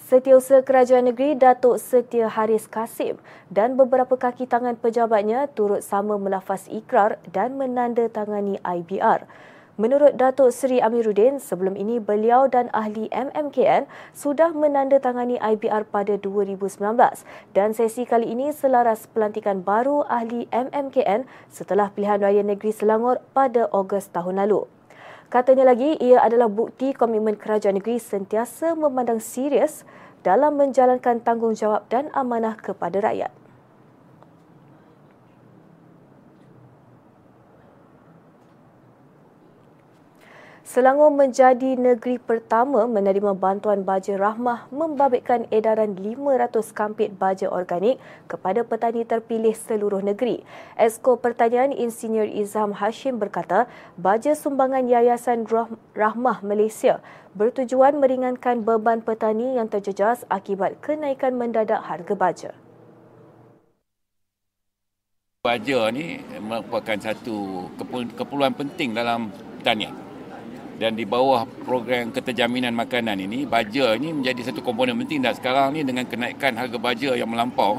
Setiausaha 0.02 0.66
Kerajaan 0.66 1.06
Negeri 1.06 1.38
Datuk 1.38 1.78
Setia 1.78 2.26
Haris 2.26 2.66
Kasim 2.66 3.22
dan 3.54 3.78
beberapa 3.78 4.18
kaki 4.18 4.50
tangan 4.50 4.74
pejabatnya 4.74 5.46
turut 5.54 5.86
sama 5.86 6.18
melafaz 6.18 6.66
ikrar 6.66 7.22
dan 7.30 7.54
menandatangani 7.54 8.58
IBR. 8.66 9.30
Menurut 9.78 10.18
Datuk 10.18 10.50
Seri 10.50 10.82
Amiruddin, 10.82 11.38
sebelum 11.38 11.78
ini 11.78 12.02
beliau 12.02 12.50
dan 12.50 12.66
ahli 12.74 13.06
MMKN 13.14 13.86
sudah 14.10 14.50
menandatangani 14.50 15.38
IBR 15.38 15.86
pada 15.86 16.18
2019 16.18 16.82
dan 17.54 17.70
sesi 17.70 18.02
kali 18.02 18.34
ini 18.34 18.50
selaras 18.50 19.06
pelantikan 19.06 19.62
baru 19.62 20.02
ahli 20.10 20.50
MMKN 20.50 21.30
setelah 21.46 21.94
pilihan 21.94 22.18
raya 22.18 22.42
negeri 22.42 22.74
Selangor 22.74 23.22
pada 23.32 23.70
Ogos 23.70 24.10
tahun 24.10 24.42
lalu. 24.44 24.66
Katanya 25.32 25.72
lagi, 25.72 25.96
ia 25.96 26.20
adalah 26.20 26.44
bukti 26.44 26.92
komitmen 26.92 27.40
kerajaan 27.40 27.80
negeri 27.80 27.96
sentiasa 27.96 28.76
memandang 28.76 29.16
serius 29.16 29.80
dalam 30.20 30.60
menjalankan 30.60 31.24
tanggungjawab 31.24 31.88
dan 31.88 32.12
amanah 32.12 32.52
kepada 32.60 33.00
rakyat. 33.00 33.32
Selangor 40.72 41.12
menjadi 41.12 41.76
negeri 41.76 42.16
pertama 42.16 42.88
menerima 42.88 43.36
bantuan 43.36 43.84
baja 43.84 44.16
rahmah 44.16 44.72
membabitkan 44.72 45.44
edaran 45.52 46.00
500 46.00 46.48
kampit 46.72 47.12
baja 47.12 47.52
organik 47.52 48.00
kepada 48.24 48.64
petani 48.64 49.04
terpilih 49.04 49.52
seluruh 49.52 50.00
negeri. 50.00 50.40
Esko 50.80 51.20
Pertanian 51.20 51.76
Insinyur 51.76 52.24
Izham 52.24 52.72
Hashim 52.72 53.20
berkata, 53.20 53.68
baja 54.00 54.32
sumbangan 54.32 54.88
Yayasan 54.88 55.44
Rahmah 55.92 56.40
Malaysia 56.40 57.04
bertujuan 57.36 58.00
meringankan 58.00 58.64
beban 58.64 59.04
petani 59.04 59.60
yang 59.60 59.68
terjejas 59.68 60.24
akibat 60.32 60.80
kenaikan 60.80 61.36
mendadak 61.36 61.84
harga 61.84 62.16
baja. 62.16 62.50
Baja 65.44 65.92
ni 65.92 66.16
merupakan 66.40 66.96
satu 66.96 67.68
keperluan 68.16 68.56
penting 68.56 68.96
dalam 68.96 69.28
pertanian 69.60 70.11
dan 70.82 70.98
di 70.98 71.06
bawah 71.06 71.46
program 71.62 72.10
keterjaminan 72.10 72.74
makanan 72.74 73.14
ini 73.22 73.46
baja 73.46 73.94
ini 73.94 74.10
menjadi 74.10 74.50
satu 74.50 74.66
komponen 74.66 74.98
penting. 74.98 75.22
Dan 75.22 75.30
sekarang 75.38 75.78
ni 75.78 75.86
dengan 75.86 76.02
kenaikan 76.10 76.58
harga 76.58 76.74
baja 76.74 77.14
yang 77.14 77.30
melampau 77.30 77.78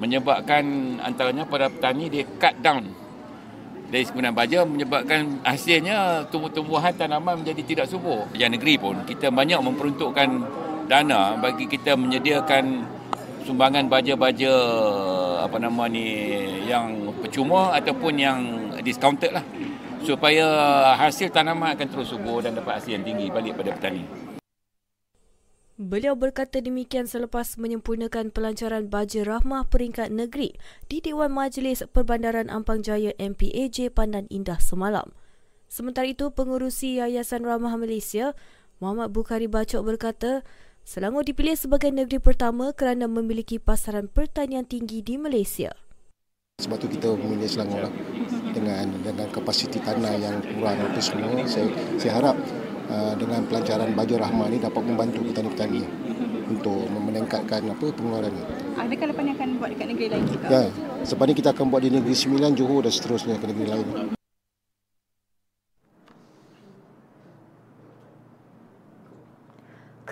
menyebabkan 0.00 0.96
antaranya 1.04 1.44
pada 1.44 1.68
petani 1.68 2.08
dia 2.08 2.24
cut 2.40 2.56
down 2.64 2.88
dari 3.92 4.08
penggunaan 4.08 4.32
baja 4.32 4.64
menyebabkan 4.64 5.44
hasilnya 5.44 6.24
tumbuh-tumbuhan 6.32 6.96
tanaman 6.96 7.44
menjadi 7.44 7.60
tidak 7.68 7.86
subur. 7.92 8.24
Yang 8.32 8.56
negeri 8.56 8.80
pun 8.80 8.96
kita 9.04 9.28
banyak 9.28 9.60
memperuntukkan 9.60 10.28
dana 10.88 11.36
bagi 11.36 11.68
kita 11.68 12.00
menyediakan 12.00 12.64
sumbangan 13.44 13.92
baja-baja 13.92 14.54
apa 15.44 15.60
nama 15.60 15.84
ni 15.84 16.08
yang 16.64 17.12
percuma 17.20 17.76
ataupun 17.76 18.16
yang 18.16 18.40
discounted 18.80 19.36
lah 19.36 19.44
supaya 20.02 20.46
hasil 20.98 21.30
tanaman 21.30 21.78
akan 21.78 21.86
terus 21.86 22.10
subur 22.10 22.42
dan 22.42 22.58
dapat 22.58 22.82
hasil 22.82 22.98
yang 22.98 23.06
tinggi 23.06 23.30
balik 23.30 23.54
pada 23.54 23.74
petani. 23.78 24.04
Beliau 25.82 26.14
berkata 26.14 26.62
demikian 26.62 27.10
selepas 27.10 27.58
menyempurnakan 27.58 28.30
pelancaran 28.30 28.86
Baja 28.86 29.26
Rahmah 29.26 29.66
peringkat 29.66 30.14
negeri 30.14 30.54
di 30.86 31.02
Dewan 31.02 31.34
Majlis 31.34 31.82
Perbandaran 31.90 32.52
Ampang 32.52 32.86
Jaya 32.86 33.10
MPAJ 33.18 33.90
Pandan 33.90 34.30
Indah 34.30 34.62
semalam. 34.62 35.10
Sementara 35.66 36.06
itu, 36.06 36.28
pengurusi 36.30 37.00
Yayasan 37.00 37.48
Rahmah 37.48 37.80
Malaysia, 37.80 38.36
Muhammad 38.78 39.10
Bukhari 39.10 39.48
Bacok 39.48 39.82
berkata, 39.82 40.44
Selangor 40.84 41.24
dipilih 41.24 41.56
sebagai 41.56 41.90
negeri 41.90 42.20
pertama 42.20 42.70
kerana 42.76 43.08
memiliki 43.08 43.58
pasaran 43.58 44.06
pertanian 44.06 44.68
tinggi 44.68 45.00
di 45.00 45.16
Malaysia. 45.16 45.72
Sebab 46.62 46.78
itu 46.78 47.00
kita 47.00 47.16
memilih 47.16 47.48
Selangor 47.48 47.88
lah 47.88 47.92
dengan 48.62 48.86
dengan 49.02 49.28
kapasiti 49.34 49.82
tanah 49.82 50.14
yang 50.16 50.38
kurang 50.38 50.78
itu 50.94 51.00
semua 51.02 51.42
saya 51.44 51.66
saya 51.98 52.12
harap 52.22 52.36
uh, 52.88 53.12
dengan 53.18 53.42
pelancaran 53.50 53.90
baju 53.92 54.14
rahmah 54.22 54.46
ini 54.54 54.58
dapat 54.62 54.82
membantu 54.86 55.20
petani-petani 55.26 55.82
untuk 56.46 56.86
meningkatkan 56.86 57.64
apa 57.66 57.86
pengeluaran 57.90 58.32
Adakah 58.72 59.06
lepas 59.12 59.22
ni 59.24 59.32
akan 59.36 59.48
buat 59.60 59.68
dekat 59.72 59.86
negeri 59.92 60.06
lain 60.08 60.24
juga? 60.28 60.46
Ya, 60.48 60.62
sebab 61.04 61.24
ni 61.28 61.34
kita 61.36 61.52
akan 61.52 61.68
buat 61.68 61.84
di 61.84 61.92
negeri 61.92 62.16
Sembilan, 62.16 62.56
Johor 62.56 62.88
dan 62.88 62.92
seterusnya 62.92 63.36
ke 63.36 63.46
negeri 63.52 63.66
lain. 63.68 64.16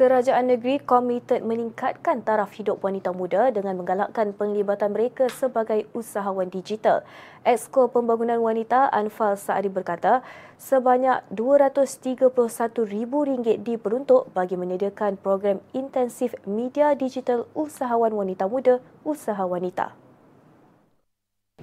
Kerajaan 0.01 0.49
negeri 0.49 0.81
komited 0.81 1.45
meningkatkan 1.45 2.25
taraf 2.25 2.57
hidup 2.57 2.81
wanita 2.81 3.13
muda 3.13 3.53
dengan 3.53 3.77
menggalakkan 3.77 4.33
penglibatan 4.33 4.97
mereka 4.97 5.29
sebagai 5.29 5.85
usahawan 5.93 6.49
digital. 6.49 7.05
Exko 7.45 7.93
Pembangunan 7.93 8.41
Wanita 8.41 8.89
Anfal 8.89 9.37
Saadi 9.37 9.69
berkata, 9.69 10.25
sebanyak 10.57 11.21
RM231,000 11.37 13.61
diperuntuk 13.61 14.33
bagi 14.33 14.57
menyediakan 14.57 15.21
program 15.21 15.61
intensif 15.77 16.33
media 16.49 16.97
digital 16.97 17.45
usahawan 17.53 18.17
wanita 18.17 18.49
muda, 18.49 18.81
usaha 19.05 19.45
wanita 19.45 19.93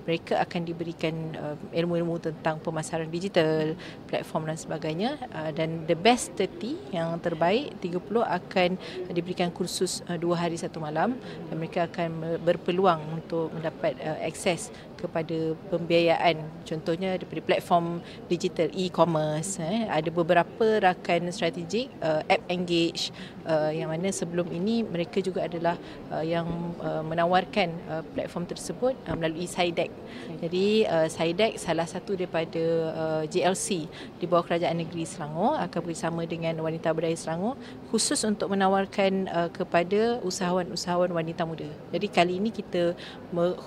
mereka 0.08 0.40
akan 0.40 0.62
diberikan 0.64 1.14
uh, 1.36 1.60
ilmu-ilmu 1.76 2.16
tentang 2.24 2.64
pemasaran 2.64 3.12
digital, 3.12 3.76
platform 4.08 4.48
dan 4.48 4.58
sebagainya 4.58 5.12
uh, 5.36 5.52
dan 5.52 5.84
the 5.84 5.98
best 6.00 6.32
30 6.40 6.96
yang 6.96 7.20
terbaik 7.20 7.76
30 7.84 8.00
akan 8.24 8.70
diberikan 9.12 9.52
kursus 9.52 10.00
uh, 10.08 10.16
2 10.16 10.32
hari 10.34 10.56
satu 10.56 10.80
malam 10.80 11.20
dan 11.52 11.56
mereka 11.60 11.92
akan 11.92 12.40
berpeluang 12.42 13.04
untuk 13.20 13.52
mendapat 13.52 14.00
uh, 14.00 14.24
akses 14.24 14.72
kepada 14.98 15.54
pembiayaan 15.70 16.42
contohnya 16.66 17.20
daripada 17.20 17.42
platform 17.46 18.02
digital 18.26 18.72
e-commerce 18.74 19.62
eh. 19.62 19.86
ada 19.86 20.10
beberapa 20.10 20.82
rakan 20.82 21.30
strategik 21.30 21.92
uh, 22.02 22.26
app 22.26 22.42
engage 22.50 23.14
uh, 23.46 23.70
yang 23.70 23.94
mana 23.94 24.10
sebelum 24.10 24.50
ini 24.50 24.82
mereka 24.82 25.22
juga 25.22 25.46
adalah 25.46 25.78
uh, 26.10 26.26
yang 26.26 26.48
uh, 26.82 27.06
menawarkan 27.06 27.70
uh, 27.88 28.04
platform 28.16 28.50
tersebut 28.50 28.94
uh, 29.06 29.16
melalui 29.16 29.46
SIDEC. 29.46 29.90
Jadi 30.38 30.84
uh, 30.86 31.08
SIDEC 31.08 31.56
salah 31.58 31.88
satu 31.88 32.14
daripada 32.14 32.64
uh, 32.94 33.24
JLC 33.26 33.88
di 34.20 34.26
bawah 34.28 34.44
Kerajaan 34.46 34.78
Negeri 34.78 35.08
Selangor 35.08 35.56
akan 35.58 35.82
bersama 35.82 36.22
dengan 36.28 36.60
Wanita 36.60 36.92
Berdaya 36.92 37.16
Selangor 37.16 37.56
khusus 37.90 38.20
untuk 38.28 38.52
menawarkan 38.52 39.32
uh, 39.32 39.50
kepada 39.50 40.20
usahawan-usahawan 40.22 41.10
wanita 41.16 41.48
muda. 41.48 41.70
Jadi 41.96 42.08
kali 42.12 42.34
ini 42.44 42.52
kita 42.52 42.94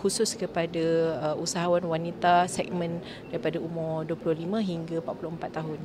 khusus 0.00 0.36
kepada 0.36 0.84
uh, 1.32 1.36
usahawan 1.40 1.84
wanita 1.86 2.46
segmen 2.46 3.00
daripada 3.32 3.56
umur 3.60 4.04
25 4.04 4.60
hingga 4.60 4.96
44 5.00 5.58
tahun. 5.58 5.80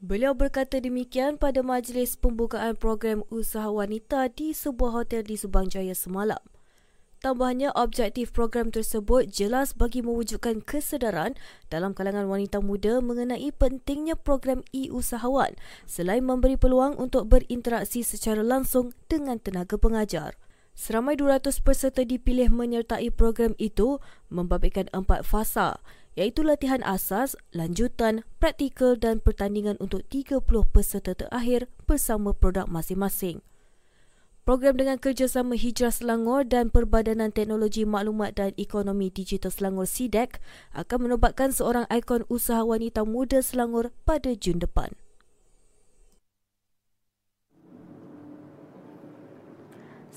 Beliau 0.00 0.32
berkata 0.32 0.80
demikian 0.80 1.36
pada 1.36 1.60
majlis 1.60 2.16
pembukaan 2.16 2.72
program 2.72 3.20
usaha 3.28 3.68
wanita 3.68 4.32
di 4.32 4.56
sebuah 4.56 5.04
hotel 5.04 5.28
di 5.28 5.36
Subang 5.36 5.68
Jaya 5.68 5.92
semalam. 5.92 6.40
Tambahnya, 7.20 7.68
objektif 7.76 8.32
program 8.32 8.72
tersebut 8.72 9.28
jelas 9.28 9.76
bagi 9.76 10.00
mewujudkan 10.00 10.64
kesedaran 10.64 11.36
dalam 11.68 11.92
kalangan 11.92 12.24
wanita 12.24 12.64
muda 12.64 13.04
mengenai 13.04 13.52
pentingnya 13.52 14.16
program 14.16 14.64
e-usahawan 14.72 15.52
selain 15.84 16.24
memberi 16.24 16.56
peluang 16.56 16.96
untuk 16.96 17.28
berinteraksi 17.28 18.00
secara 18.00 18.40
langsung 18.40 18.96
dengan 19.12 19.36
tenaga 19.36 19.76
pengajar. 19.76 20.40
Seramai 20.72 21.20
200 21.20 21.60
peserta 21.60 22.08
dipilih 22.08 22.48
menyertai 22.48 23.12
program 23.12 23.52
itu 23.60 24.00
membabitkan 24.32 24.88
empat 24.96 25.28
fasa 25.28 25.76
iaitu 26.16 26.40
latihan 26.40 26.80
asas, 26.88 27.36
lanjutan, 27.52 28.24
praktikal 28.40 28.96
dan 28.96 29.20
pertandingan 29.20 29.76
untuk 29.76 30.08
30 30.08 30.40
peserta 30.72 31.12
terakhir 31.12 31.68
bersama 31.84 32.32
produk 32.32 32.64
masing-masing. 32.64 33.44
Program 34.50 34.74
dengan 34.74 34.98
kerjasama 34.98 35.54
Hijrah 35.54 35.94
Selangor 35.94 36.42
dan 36.42 36.74
Perbadanan 36.74 37.30
Teknologi 37.30 37.86
Maklumat 37.86 38.34
dan 38.34 38.50
Ekonomi 38.58 39.06
Digital 39.06 39.46
Selangor 39.46 39.86
SIDEC 39.86 40.42
akan 40.74 41.06
menobatkan 41.06 41.54
seorang 41.54 41.86
ikon 41.86 42.26
usaha 42.26 42.58
wanita 42.66 43.06
muda 43.06 43.46
Selangor 43.46 43.94
pada 44.02 44.34
Jun 44.34 44.58
depan. 44.58 44.90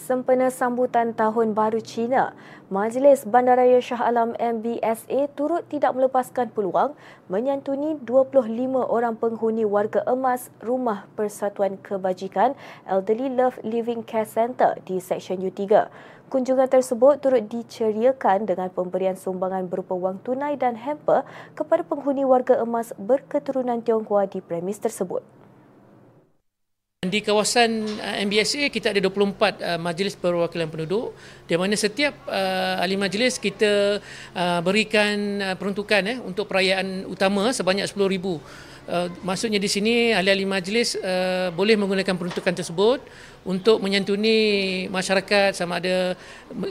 Sempena 0.03 0.51
sambutan 0.51 1.15
Tahun 1.15 1.55
Baru 1.55 1.79
Cina, 1.79 2.35
Majlis 2.67 3.23
Bandaraya 3.23 3.79
Shah 3.79 4.03
Alam 4.03 4.35
MBSA 4.35 5.31
turut 5.31 5.63
tidak 5.71 5.95
melepaskan 5.95 6.51
peluang 6.51 6.91
menyantuni 7.31 7.95
25 8.03 8.51
orang 8.83 9.15
penghuni 9.15 9.63
warga 9.63 10.03
emas 10.03 10.51
Rumah 10.59 11.07
Persatuan 11.15 11.79
Kebajikan 11.79 12.51
Elderly 12.83 13.31
Love 13.31 13.63
Living 13.63 14.03
Care 14.03 14.27
Centre 14.27 14.75
di 14.83 14.99
Seksyen 14.99 15.39
U3. 15.39 15.87
Kunjungan 16.27 16.67
tersebut 16.67 17.23
turut 17.23 17.47
diceriakan 17.47 18.43
dengan 18.43 18.67
pemberian 18.75 19.15
sumbangan 19.15 19.71
berupa 19.71 19.95
wang 19.95 20.19
tunai 20.19 20.59
dan 20.59 20.75
hamper 20.75 21.23
kepada 21.55 21.79
penghuni 21.87 22.27
warga 22.27 22.59
emas 22.59 22.91
berketurunan 22.99 23.79
Tionghoa 23.79 24.27
di 24.27 24.43
premis 24.43 24.83
tersebut. 24.83 25.23
Di 27.03 27.19
kawasan 27.19 27.83
uh, 27.99 28.15
MBSA 28.23 28.71
kita 28.71 28.95
ada 28.95 29.01
24 29.03 29.11
uh, 29.11 29.79
majlis 29.81 30.15
perwakilan 30.15 30.71
penduduk 30.71 31.11
di 31.43 31.59
mana 31.59 31.75
setiap 31.75 32.15
uh, 32.31 32.79
ahli 32.79 32.95
majlis 32.95 33.35
kita 33.41 33.99
uh, 34.31 34.59
berikan 34.63 35.41
uh, 35.43 35.55
peruntukan 35.59 36.01
eh 36.07 36.17
untuk 36.23 36.47
perayaan 36.47 37.03
utama 37.09 37.51
sebanyak 37.51 37.87
10,000. 37.91 38.72
Uh, 38.83 39.07
maksudnya 39.23 39.63
di 39.63 39.71
sini 39.71 40.11
ahli-ahli 40.11 40.43
majlis 40.43 40.99
uh, 40.99 41.55
boleh 41.55 41.79
menggunakan 41.79 42.19
peruntukan 42.19 42.51
tersebut 42.51 42.99
untuk 43.47 43.79
menyantuni 43.79 44.35
masyarakat 44.91 45.55
sama 45.55 45.79
ada 45.79 46.19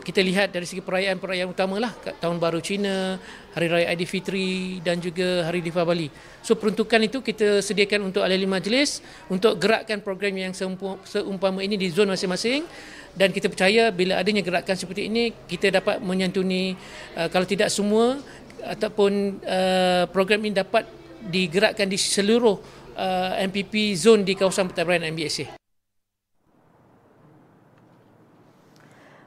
kita 0.05 0.20
lihat 0.20 0.53
dari 0.53 0.68
segi 0.68 0.85
perayaan-perayaan 0.85 1.48
utama 1.48 1.81
lah 1.81 1.88
tahun 2.20 2.37
baru 2.37 2.61
Cina, 2.61 3.16
Hari 3.57 3.64
Raya 3.64 3.87
Aidilfitri 3.96 4.85
dan 4.85 5.01
juga 5.01 5.48
Hari 5.48 5.64
Deepavali. 5.64 6.12
So 6.44 6.53
peruntukan 6.53 7.01
itu 7.01 7.25
kita 7.25 7.64
sediakan 7.64 8.12
untuk 8.12 8.20
ahli-ahli 8.20 8.44
majlis 8.44 9.01
untuk 9.33 9.57
gerakkan 9.57 10.05
program 10.05 10.37
yang 10.37 10.53
seumpama 10.53 11.64
ini 11.64 11.81
di 11.81 11.88
zon 11.88 12.12
masing-masing 12.12 12.68
dan 13.16 13.33
kita 13.33 13.48
percaya 13.48 13.88
bila 13.88 14.20
adanya 14.20 14.44
gerakan 14.44 14.77
seperti 14.77 15.09
ini 15.09 15.33
kita 15.48 15.72
dapat 15.72 15.96
menyantuni 16.05 16.77
uh, 17.16 17.33
kalau 17.33 17.48
tidak 17.48 17.72
semua 17.72 18.20
ataupun 18.61 19.40
uh, 19.48 20.05
program 20.12 20.44
ini 20.44 20.61
dapat 20.61 21.01
digerakkan 21.30 21.87
di 21.87 21.98
seluruh 22.00 22.56
uh, 22.96 23.32
MPP 23.38 23.94
zon 23.94 24.26
di 24.26 24.35
kawasan 24.35 24.70
pentadbiran 24.70 25.06
MBSA. 25.12 25.62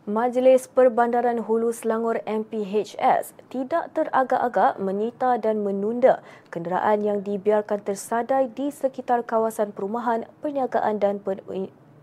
Majlis 0.06 0.70
Perbandaran 0.70 1.50
Hulu 1.50 1.74
Selangor 1.74 2.22
MPHS 2.30 3.34
tidak 3.50 3.90
teragak-agak 3.98 4.78
menyita 4.78 5.42
dan 5.42 5.66
menunda 5.66 6.22
kenderaan 6.54 7.02
yang 7.02 7.26
dibiarkan 7.26 7.82
tersadai 7.82 8.54
di 8.54 8.70
sekitar 8.70 9.26
kawasan 9.26 9.74
perumahan, 9.74 10.30
perniagaan 10.46 11.02
dan 11.02 11.18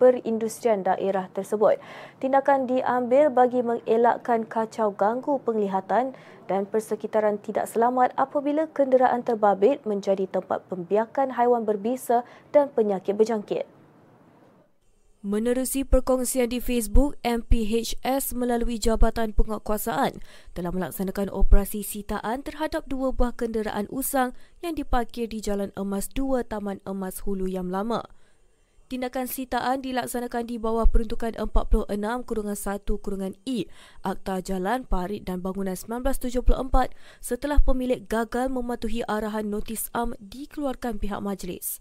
perindustrian 0.02 0.82
daerah 0.82 1.30
tersebut. 1.30 1.78
Tindakan 2.18 2.66
diambil 2.66 3.30
bagi 3.30 3.62
mengelakkan 3.62 4.42
kacau 4.42 4.90
ganggu 4.90 5.38
penglihatan 5.46 6.18
dan 6.50 6.66
persekitaran 6.66 7.38
tidak 7.38 7.70
selamat 7.70 8.10
apabila 8.18 8.66
kenderaan 8.74 9.22
terbabit 9.22 9.86
menjadi 9.86 10.26
tempat 10.26 10.66
pembiakan 10.66 11.38
haiwan 11.38 11.62
berbisa 11.62 12.26
dan 12.50 12.66
penyakit 12.74 13.14
berjangkit. 13.14 13.70
Menerusi 15.22 15.86
perkongsian 15.86 16.50
di 16.50 16.58
Facebook, 16.58 17.14
MPHS 17.22 18.34
melalui 18.34 18.82
Jabatan 18.82 19.30
Penguatkuasaan 19.30 20.18
telah 20.50 20.74
melaksanakan 20.74 21.30
operasi 21.30 21.86
sitaan 21.86 22.42
terhadap 22.42 22.90
dua 22.90 23.14
buah 23.14 23.30
kenderaan 23.30 23.86
usang 23.86 24.34
yang 24.66 24.74
diparkir 24.74 25.30
di 25.30 25.38
Jalan 25.38 25.70
Emas 25.78 26.10
2 26.10 26.42
Taman 26.50 26.82
Emas 26.82 27.22
Hulu 27.22 27.46
yang 27.46 27.70
lama. 27.70 28.02
Tindakan 28.92 29.24
sitaan 29.24 29.80
dilaksanakan 29.80 30.44
di 30.44 30.60
bawah 30.60 30.84
peruntukan 30.84 31.32
46-1-E 31.40 33.64
Akta 34.04 34.44
Jalan, 34.44 34.84
Parit 34.84 35.24
dan 35.24 35.40
Bangunan 35.40 35.72
1974 35.72 36.92
setelah 37.24 37.56
pemilik 37.56 38.04
gagal 38.04 38.52
mematuhi 38.52 39.00
arahan 39.08 39.48
notis 39.48 39.88
am 39.96 40.12
dikeluarkan 40.20 41.00
pihak 41.00 41.24
majlis 41.24 41.80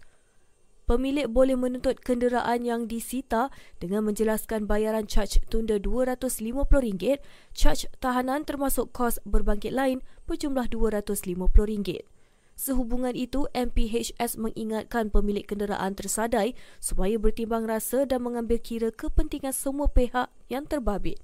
pemilik 0.88 1.28
boleh 1.28 1.56
menuntut 1.56 2.00
kenderaan 2.00 2.64
yang 2.64 2.88
disita 2.88 3.52
dengan 3.76 4.08
menjelaskan 4.08 4.64
bayaran 4.64 5.04
caj 5.04 5.40
tunda 5.52 5.76
RM250, 5.80 7.20
caj 7.52 7.78
tahanan 8.00 8.48
termasuk 8.48 8.92
kos 8.92 9.20
berbangkit 9.24 9.72
lain 9.72 10.00
berjumlah 10.24 10.68
RM250. 10.68 12.11
Sehubungan 12.52 13.16
itu, 13.16 13.48
MPHS 13.56 14.36
mengingatkan 14.36 15.08
pemilik 15.08 15.42
kenderaan 15.42 15.96
tersadai 15.96 16.52
supaya 16.78 17.16
bertimbang 17.16 17.64
rasa 17.64 18.04
dan 18.04 18.22
mengambil 18.22 18.60
kira 18.60 18.92
kepentingan 18.92 19.56
semua 19.56 19.88
pihak 19.88 20.28
yang 20.52 20.68
terbabit. 20.68 21.18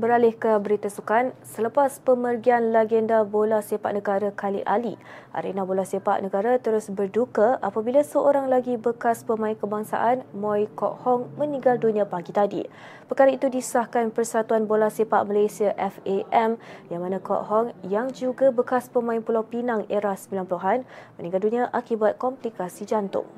Beralih 0.00 0.32
ke 0.32 0.56
berita 0.64 0.88
sukan, 0.88 1.36
selepas 1.44 2.00
pemergian 2.00 2.72
legenda 2.72 3.20
bola 3.20 3.60
sepak 3.60 3.92
negara 3.92 4.32
Khalid 4.32 4.64
Ali, 4.64 4.96
arena 5.28 5.68
bola 5.68 5.84
sepak 5.84 6.24
negara 6.24 6.56
terus 6.56 6.88
berduka 6.88 7.60
apabila 7.60 8.00
seorang 8.00 8.48
lagi 8.48 8.80
bekas 8.80 9.28
pemain 9.28 9.52
kebangsaan, 9.52 10.24
Moy 10.32 10.72
Kok 10.72 11.04
Hong, 11.04 11.28
meninggal 11.36 11.76
dunia 11.76 12.08
pagi 12.08 12.32
tadi. 12.32 12.64
Perkara 13.12 13.28
itu 13.28 13.52
disahkan 13.52 14.08
Persatuan 14.08 14.64
Bola 14.64 14.88
Sepak 14.88 15.28
Malaysia 15.28 15.76
FAM 15.76 16.56
yang 16.88 17.00
mana 17.04 17.20
Kok 17.20 17.42
Hong 17.52 17.68
yang 17.84 18.08
juga 18.08 18.48
bekas 18.48 18.88
pemain 18.88 19.20
Pulau 19.20 19.44
Pinang 19.44 19.84
era 19.92 20.16
90-an 20.16 20.88
meninggal 21.20 21.44
dunia 21.44 21.68
akibat 21.76 22.16
komplikasi 22.16 22.88
jantung. 22.88 23.28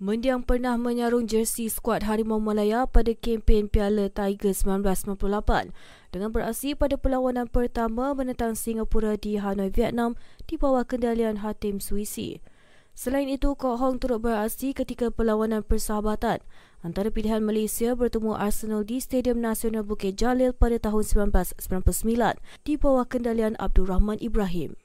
Mendiang 0.00 0.40
pernah 0.40 0.80
menyarung 0.80 1.28
jersey 1.28 1.68
skuad 1.68 2.08
Harimau 2.08 2.40
Malaya 2.40 2.88
pada 2.88 3.12
kempen 3.12 3.68
Piala 3.68 4.08
Tiger 4.08 4.56
1998 4.56 5.76
dengan 6.08 6.32
beraksi 6.32 6.72
pada 6.72 6.96
perlawanan 6.96 7.52
pertama 7.52 8.16
menentang 8.16 8.56
Singapura 8.56 9.20
di 9.20 9.36
Hanoi, 9.36 9.68
Vietnam 9.68 10.16
di 10.48 10.56
bawah 10.56 10.88
kendalian 10.88 11.44
Hatim 11.44 11.84
Suisi. 11.84 12.40
Selain 12.96 13.28
itu, 13.28 13.52
Kok 13.52 13.76
Hong 13.76 14.00
turut 14.00 14.24
beraksi 14.24 14.72
ketika 14.72 15.12
perlawanan 15.12 15.60
persahabatan 15.60 16.40
antara 16.80 17.12
pilihan 17.12 17.44
Malaysia 17.44 17.92
bertemu 17.92 18.40
Arsenal 18.40 18.88
di 18.88 19.04
Stadium 19.04 19.44
Nasional 19.44 19.84
Bukit 19.84 20.16
Jalil 20.16 20.56
pada 20.56 20.80
tahun 20.80 21.28
1999 21.28 22.40
di 22.64 22.80
bawah 22.80 23.04
kendalian 23.04 23.52
Abdul 23.60 23.92
Rahman 23.92 24.16
Ibrahim. 24.24 24.79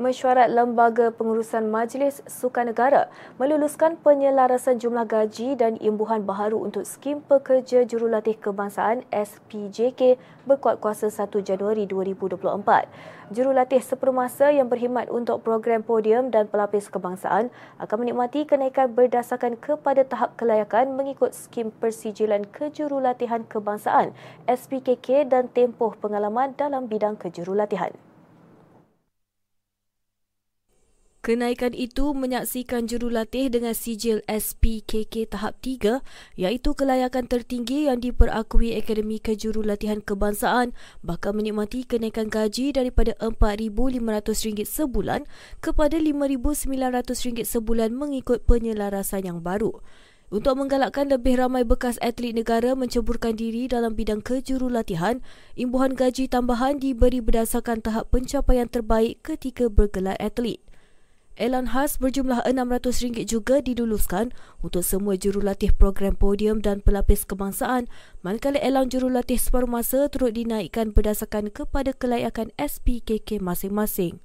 Mesyuarat 0.00 0.48
Lembaga 0.48 1.12
Pengurusan 1.12 1.68
Majlis 1.68 2.24
Sukan 2.24 2.72
Negara 2.72 3.12
meluluskan 3.36 4.00
penyelarasan 4.00 4.80
jumlah 4.80 5.04
gaji 5.04 5.58
dan 5.58 5.76
imbuhan 5.82 6.24
baharu 6.24 6.56
untuk 6.56 6.88
skim 6.88 7.20
pekerja 7.20 7.84
jurulatih 7.84 8.38
kebangsaan 8.40 9.04
SPJK 9.12 10.16
berkuat 10.48 10.80
kuasa 10.80 11.12
1 11.12 11.28
Januari 11.44 11.84
2024. 11.84 13.32
Jurulatih 13.32 13.80
sepermasa 13.80 14.52
yang 14.52 14.68
berkhidmat 14.68 15.08
untuk 15.08 15.40
program 15.40 15.80
podium 15.80 16.28
dan 16.28 16.48
pelapis 16.48 16.92
kebangsaan 16.92 17.48
akan 17.80 17.96
menikmati 17.96 18.44
kenaikan 18.44 18.92
berdasarkan 18.92 19.56
kepada 19.56 20.04
tahap 20.04 20.36
kelayakan 20.36 20.92
mengikut 20.96 21.32
skim 21.32 21.72
persijilan 21.80 22.44
kejurulatihan 22.48 23.48
kebangsaan 23.48 24.12
SPKK 24.44 25.28
dan 25.28 25.48
tempoh 25.48 25.96
pengalaman 25.96 26.52
dalam 26.60 26.88
bidang 26.88 27.16
kejurulatihan. 27.16 28.11
Kenaikan 31.22 31.70
itu 31.70 32.18
menyaksikan 32.18 32.90
jurulatih 32.90 33.46
dengan 33.46 33.78
sijil 33.78 34.26
SPKK 34.26 35.30
tahap 35.30 35.54
3 35.62 36.02
iaitu 36.34 36.74
kelayakan 36.74 37.30
tertinggi 37.30 37.86
yang 37.86 38.02
diperakui 38.02 38.74
Akademi 38.74 39.22
Kejurulatihan 39.22 40.02
Kebangsaan 40.02 40.74
bakal 41.06 41.38
menikmati 41.38 41.86
kenaikan 41.86 42.26
gaji 42.26 42.74
daripada 42.74 43.14
RM4,500 43.22 44.66
sebulan 44.66 45.22
kepada 45.62 45.94
RM5,900 46.02 47.46
sebulan 47.46 47.94
mengikut 47.94 48.42
penyelarasan 48.42 49.22
yang 49.22 49.46
baru. 49.46 49.78
Untuk 50.34 50.58
menggalakkan 50.58 51.06
lebih 51.06 51.38
ramai 51.38 51.62
bekas 51.62 52.02
atlet 52.02 52.34
negara 52.34 52.74
menceburkan 52.74 53.38
diri 53.38 53.70
dalam 53.70 53.94
bidang 53.94 54.26
kejurulatihan, 54.26 55.22
imbuhan 55.54 55.94
gaji 55.94 56.26
tambahan 56.26 56.82
diberi 56.82 57.22
berdasarkan 57.22 57.78
tahap 57.78 58.10
pencapaian 58.10 58.66
terbaik 58.66 59.22
ketika 59.22 59.70
bergelar 59.70 60.18
atlet. 60.18 60.58
Elan 61.40 61.72
khas 61.72 61.96
berjumlah 61.96 62.44
RM600 62.44 63.24
juga 63.24 63.64
diluluskan 63.64 64.36
untuk 64.60 64.84
semua 64.84 65.16
jurulatih 65.16 65.72
program 65.72 66.12
podium 66.12 66.60
dan 66.60 66.84
pelapis 66.84 67.24
kebangsaan 67.24 67.88
manakala 68.20 68.60
elan 68.60 68.92
jurulatih 68.92 69.40
separuh 69.40 69.64
masa 69.64 70.12
turut 70.12 70.36
dinaikkan 70.36 70.92
berdasarkan 70.92 71.48
kepada 71.48 71.96
kelayakan 71.96 72.52
SPKK 72.60 73.40
masing-masing. 73.40 74.20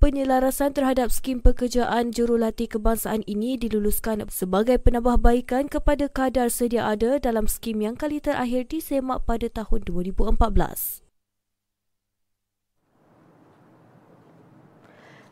Penyelarasan 0.00 0.72
terhadap 0.72 1.12
skim 1.12 1.44
pekerjaan 1.44 2.08
jurulatih 2.12 2.72
kebangsaan 2.72 3.20
ini 3.28 3.60
diluluskan 3.60 4.24
sebagai 4.32 4.80
penambahbaikan 4.80 5.68
kepada 5.68 6.08
kadar 6.08 6.48
sedia 6.48 6.88
ada 6.88 7.20
dalam 7.20 7.44
skim 7.44 7.84
yang 7.84 8.00
kali 8.00 8.16
terakhir 8.16 8.64
disemak 8.64 9.28
pada 9.28 9.52
tahun 9.52 9.84
2014. 9.84 11.05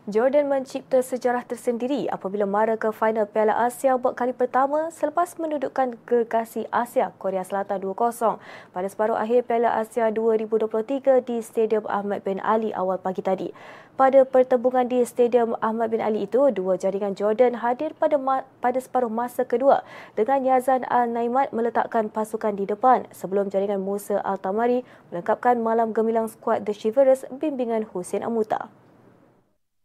Jordan 0.05 0.53
mencipta 0.53 1.01
sejarah 1.01 1.49
tersendiri 1.49 2.12
apabila 2.12 2.45
mara 2.45 2.77
ke 2.77 2.93
final 2.93 3.25
Piala 3.25 3.57
Asia 3.57 3.97
buat 3.97 4.12
kali 4.12 4.37
pertama 4.37 4.93
selepas 4.93 5.33
menudukkan 5.40 5.97
gergasi 6.05 6.69
Asia 6.69 7.09
Korea 7.17 7.40
Selatan 7.40 7.81
2-0 7.81 8.37
pada 8.77 8.85
separuh 8.85 9.17
akhir 9.17 9.49
Piala 9.49 9.81
Asia 9.81 10.12
2023 10.12 11.25
di 11.25 11.40
Stadium 11.40 11.88
Ahmad 11.88 12.21
bin 12.21 12.37
Ali 12.45 12.69
awal 12.77 13.01
pagi 13.01 13.25
tadi. 13.25 13.57
Pada 13.97 14.29
pertembungan 14.29 14.93
di 14.93 15.01
Stadium 15.09 15.57
Ahmad 15.64 15.88
bin 15.88 16.05
Ali 16.05 16.29
itu, 16.29 16.53
dua 16.53 16.77
jaringan 16.77 17.17
Jordan 17.17 17.64
hadir 17.64 17.97
pada 17.97 18.21
ma- 18.21 18.45
pada 18.61 18.77
separuh 18.85 19.09
masa 19.09 19.49
kedua 19.49 19.88
dengan 20.21 20.45
Yazan 20.45 20.85
Al-Naimat 20.85 21.57
meletakkan 21.57 22.12
pasukan 22.12 22.53
di 22.53 22.69
depan 22.69 23.09
sebelum 23.09 23.49
jaringan 23.49 23.81
Musa 23.81 24.21
Al-Tamari 24.21 24.85
melengkapkan 25.09 25.64
malam 25.64 25.97
gemilang 25.97 26.29
skuad 26.29 26.69
The 26.69 26.77
Shiverers 26.77 27.25
bimbingan 27.33 27.88
Hussein 27.88 28.21
Amuta. 28.21 28.84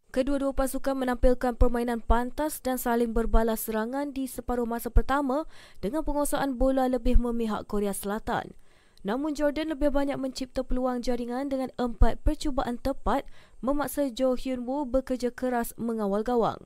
Kedua-dua 0.09 0.57
pasukan 0.57 0.97
menampilkan 0.97 1.53
permainan 1.53 2.01
pantas 2.01 2.57
dan 2.65 2.81
saling 2.81 3.13
berbalas 3.13 3.69
serangan 3.69 4.09
di 4.09 4.25
separuh 4.25 4.65
masa 4.65 4.89
pertama 4.89 5.45
dengan 5.85 6.01
penguasaan 6.01 6.57
bola 6.57 6.89
lebih 6.89 7.21
memihak 7.21 7.69
Korea 7.69 7.93
Selatan. 7.93 8.57
Namun 9.05 9.37
Jordan 9.37 9.69
lebih 9.69 9.93
banyak 9.93 10.17
mencipta 10.17 10.65
peluang 10.65 11.05
jaringan 11.05 11.53
dengan 11.53 11.69
empat 11.77 12.25
percubaan 12.25 12.81
tepat 12.81 13.21
memaksa 13.61 14.09
Jo 14.09 14.33
Hyun 14.33 14.65
Woo 14.65 14.81
bekerja 14.89 15.29
keras 15.29 15.77
mengawal 15.77 16.25
gawang. 16.25 16.57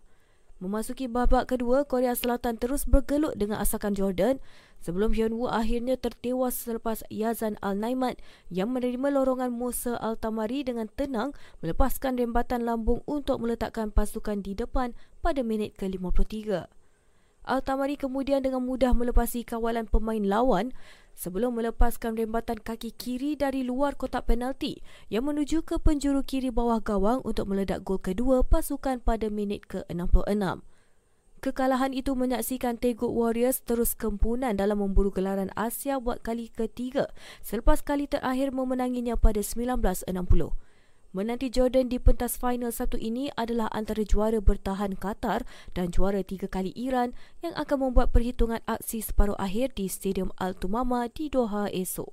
Memasuki 0.64 1.12
babak 1.12 1.52
kedua, 1.52 1.84
Korea 1.84 2.16
Selatan 2.16 2.56
terus 2.56 2.88
bergelut 2.88 3.36
dengan 3.36 3.60
asakan 3.60 4.00
Jordan 4.00 4.40
sebelum 4.80 5.12
Hyun 5.12 5.36
Woo 5.36 5.52
akhirnya 5.52 6.00
tertewas 6.00 6.56
selepas 6.56 7.04
Yazan 7.12 7.60
Al-Naimat 7.60 8.24
yang 8.48 8.72
menerima 8.72 9.12
lorongan 9.12 9.52
Musa 9.52 10.00
Al-Tamari 10.00 10.64
dengan 10.64 10.88
tenang 10.88 11.36
melepaskan 11.60 12.16
rembatan 12.16 12.64
lambung 12.64 13.04
untuk 13.04 13.44
meletakkan 13.44 13.92
pasukan 13.92 14.40
di 14.40 14.56
depan 14.56 14.96
pada 15.20 15.44
minit 15.44 15.76
ke-53. 15.76 16.72
Al-Tamari 17.44 18.00
kemudian 18.00 18.40
dengan 18.40 18.64
mudah 18.64 18.96
melepasi 18.96 19.44
kawalan 19.44 19.84
pemain 19.84 20.24
lawan 20.24 20.72
sebelum 21.14 21.58
melepaskan 21.58 22.18
rembatan 22.18 22.60
kaki 22.60 22.94
kiri 22.94 23.38
dari 23.38 23.62
luar 23.62 23.96
kotak 23.98 24.28
penalti 24.28 24.82
yang 25.08 25.30
menuju 25.30 25.64
ke 25.64 25.80
penjuru 25.80 26.26
kiri 26.26 26.50
bawah 26.50 26.82
gawang 26.82 27.22
untuk 27.24 27.50
meledak 27.50 27.86
gol 27.86 28.02
kedua 28.02 28.42
pasukan 28.44 29.00
pada 29.02 29.30
minit 29.30 29.66
ke-66. 29.70 30.62
Kekalahan 31.44 31.92
itu 31.92 32.16
menyaksikan 32.16 32.80
Teguk 32.80 33.12
Warriors 33.12 33.60
terus 33.68 34.00
kempunan 34.00 34.56
dalam 34.56 34.80
memburu 34.80 35.12
gelaran 35.12 35.52
Asia 35.60 36.00
buat 36.00 36.24
kali 36.24 36.48
ketiga 36.48 37.12
selepas 37.44 37.84
kali 37.84 38.08
terakhir 38.08 38.56
memenanginya 38.56 39.20
pada 39.20 39.44
1960. 39.44 40.08
Menanti 41.14 41.54
Jordan 41.54 41.94
di 41.94 42.02
pentas 42.02 42.42
final 42.42 42.74
satu 42.74 42.98
ini 42.98 43.30
adalah 43.38 43.70
antara 43.70 44.02
juara 44.02 44.42
bertahan 44.42 44.98
Qatar 44.98 45.46
dan 45.78 45.94
juara 45.94 46.26
tiga 46.26 46.50
kali 46.50 46.74
Iran 46.74 47.14
yang 47.46 47.54
akan 47.54 47.86
membuat 47.86 48.10
perhitungan 48.10 48.66
aksi 48.66 49.06
separuh 49.06 49.38
akhir 49.38 49.78
di 49.78 49.86
Stadium 49.86 50.34
Al-Tumama 50.42 51.06
di 51.14 51.30
Doha 51.30 51.70
esok. 51.70 52.10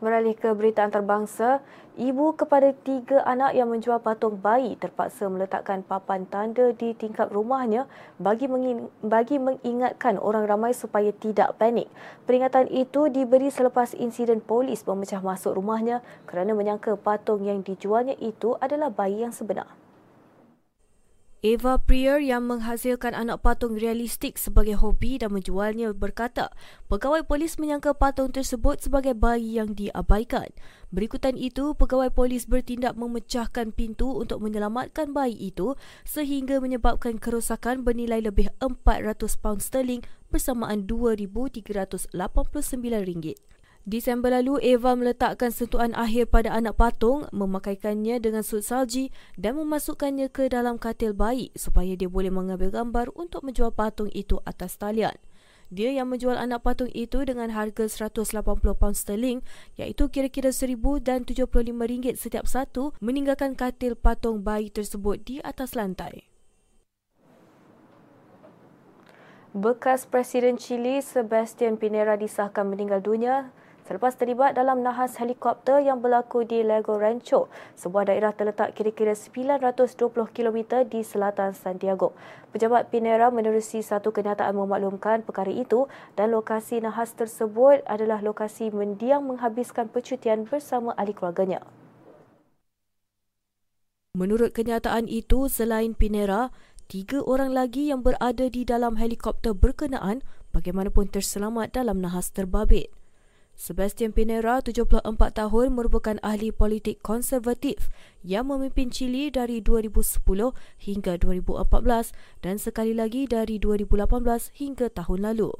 Beralih 0.00 0.32
ke 0.32 0.48
berita 0.56 0.88
antarabangsa, 0.88 1.60
ibu 1.96 2.36
kepada 2.36 2.76
tiga 2.84 3.24
anak 3.24 3.56
yang 3.56 3.72
menjual 3.72 3.96
patung 4.04 4.36
bayi 4.36 4.76
terpaksa 4.76 5.32
meletakkan 5.32 5.80
papan 5.80 6.28
tanda 6.28 6.76
di 6.76 6.92
tingkap 6.92 7.32
rumahnya 7.32 7.88
bagi, 8.20 8.46
bagi 9.00 9.40
mengingatkan 9.40 10.20
orang 10.20 10.44
ramai 10.44 10.76
supaya 10.76 11.08
tidak 11.16 11.56
panik. 11.56 11.88
Peringatan 12.28 12.68
itu 12.68 13.08
diberi 13.08 13.48
selepas 13.48 13.96
insiden 13.96 14.44
polis 14.44 14.84
memecah 14.84 15.24
masuk 15.24 15.56
rumahnya 15.56 16.04
kerana 16.28 16.52
menyangka 16.52 17.00
patung 17.00 17.40
yang 17.48 17.64
dijualnya 17.64 18.14
itu 18.20 18.60
adalah 18.60 18.92
bayi 18.92 19.24
yang 19.24 19.32
sebenar. 19.32 19.85
Eva 21.46 21.78
Prier 21.78 22.18
yang 22.18 22.50
menghasilkan 22.50 23.14
anak 23.14 23.38
patung 23.38 23.78
realistik 23.78 24.34
sebagai 24.34 24.82
hobi 24.82 25.22
dan 25.22 25.30
menjualnya 25.30 25.94
berkata, 25.94 26.50
pegawai 26.90 27.22
polis 27.22 27.54
menyangka 27.62 27.94
patung 27.94 28.34
tersebut 28.34 28.82
sebagai 28.82 29.14
bayi 29.14 29.54
yang 29.54 29.70
diabaikan. 29.70 30.50
Berikutan 30.90 31.38
itu, 31.38 31.78
pegawai 31.78 32.10
polis 32.10 32.50
bertindak 32.50 32.98
memecahkan 32.98 33.70
pintu 33.70 34.10
untuk 34.10 34.42
menyelamatkan 34.42 35.14
bayi 35.14 35.38
itu 35.38 35.78
sehingga 36.02 36.58
menyebabkan 36.58 37.22
kerosakan 37.22 37.86
bernilai 37.86 38.26
lebih 38.26 38.50
400 38.58 39.14
pound 39.38 39.62
sterling 39.62 40.02
bersamaan 40.34 40.82
RM2,389. 40.90 43.55
Disember 43.86 44.34
lalu, 44.34 44.58
Eva 44.66 44.98
meletakkan 44.98 45.54
sentuhan 45.54 45.94
akhir 45.94 46.34
pada 46.34 46.50
anak 46.50 46.74
patung, 46.74 47.30
memakaikannya 47.30 48.18
dengan 48.18 48.42
sut 48.42 48.66
salji 48.66 49.14
dan 49.38 49.54
memasukkannya 49.54 50.26
ke 50.26 50.50
dalam 50.50 50.74
katil 50.74 51.14
bayi 51.14 51.54
supaya 51.54 51.94
dia 51.94 52.10
boleh 52.10 52.34
mengambil 52.34 52.74
gambar 52.74 53.14
untuk 53.14 53.46
menjual 53.46 53.70
patung 53.70 54.10
itu 54.10 54.42
atas 54.42 54.74
talian. 54.74 55.14
Dia 55.70 55.94
yang 55.94 56.10
menjual 56.10 56.34
anak 56.34 56.66
patung 56.66 56.90
itu 56.98 57.22
dengan 57.22 57.54
harga 57.54 57.86
180 58.10 58.42
pound 58.74 58.98
sterling 58.98 59.46
iaitu 59.78 60.10
kira-kira 60.10 60.50
RM1,000 60.50 61.06
dan 61.06 61.22
RM75 61.22 62.18
setiap 62.18 62.50
satu 62.50 62.90
meninggalkan 62.98 63.54
katil 63.54 63.94
patung 63.94 64.42
bayi 64.42 64.66
tersebut 64.66 65.22
di 65.22 65.38
atas 65.46 65.78
lantai. 65.78 66.26
Bekas 69.54 70.10
Presiden 70.10 70.58
Chile 70.58 70.98
Sebastian 70.98 71.78
Pinera 71.78 72.18
disahkan 72.18 72.66
meninggal 72.66 72.98
dunia 72.98 73.54
selepas 73.86 74.18
terlibat 74.18 74.58
dalam 74.58 74.82
nahas 74.82 75.14
helikopter 75.22 75.78
yang 75.78 76.02
berlaku 76.02 76.42
di 76.42 76.66
Lago 76.66 76.98
Rancho, 76.98 77.46
sebuah 77.78 78.10
daerah 78.10 78.34
terletak 78.34 78.74
kira-kira 78.74 79.14
920 79.14 80.10
km 80.34 80.82
di 80.82 81.06
selatan 81.06 81.54
Santiago. 81.54 82.10
Pejabat 82.50 82.90
Pinera 82.90 83.30
menerusi 83.30 83.86
satu 83.86 84.10
kenyataan 84.10 84.58
memaklumkan 84.58 85.22
perkara 85.22 85.54
itu 85.54 85.86
dan 86.18 86.34
lokasi 86.34 86.82
nahas 86.82 87.14
tersebut 87.14 87.86
adalah 87.86 88.18
lokasi 88.18 88.74
mendiang 88.74 89.22
menghabiskan 89.22 89.86
percutian 89.86 90.50
bersama 90.50 90.90
ahli 90.98 91.14
keluarganya. 91.14 91.62
Menurut 94.16 94.50
kenyataan 94.56 95.06
itu, 95.12 95.46
selain 95.46 95.92
Pinera, 95.92 96.50
tiga 96.88 97.20
orang 97.22 97.52
lagi 97.52 97.92
yang 97.92 98.00
berada 98.00 98.48
di 98.48 98.64
dalam 98.64 98.96
helikopter 98.96 99.52
berkenaan 99.52 100.24
bagaimanapun 100.56 101.12
terselamat 101.12 101.76
dalam 101.76 102.00
nahas 102.00 102.32
terbabit. 102.32 102.88
Sebastian 103.56 104.12
Pinera, 104.12 104.60
74 104.60 105.00
tahun, 105.32 105.72
merupakan 105.72 106.20
ahli 106.20 106.52
politik 106.52 107.00
konservatif 107.00 107.88
yang 108.20 108.52
memimpin 108.52 108.92
Chile 108.92 109.32
dari 109.32 109.64
2010 109.64 110.20
hingga 110.76 111.16
2014 111.16 112.12
dan 112.44 112.60
sekali 112.60 112.92
lagi 112.92 113.24
dari 113.24 113.56
2018 113.56 114.52
hingga 114.60 114.92
tahun 114.92 115.32
lalu. 115.32 115.56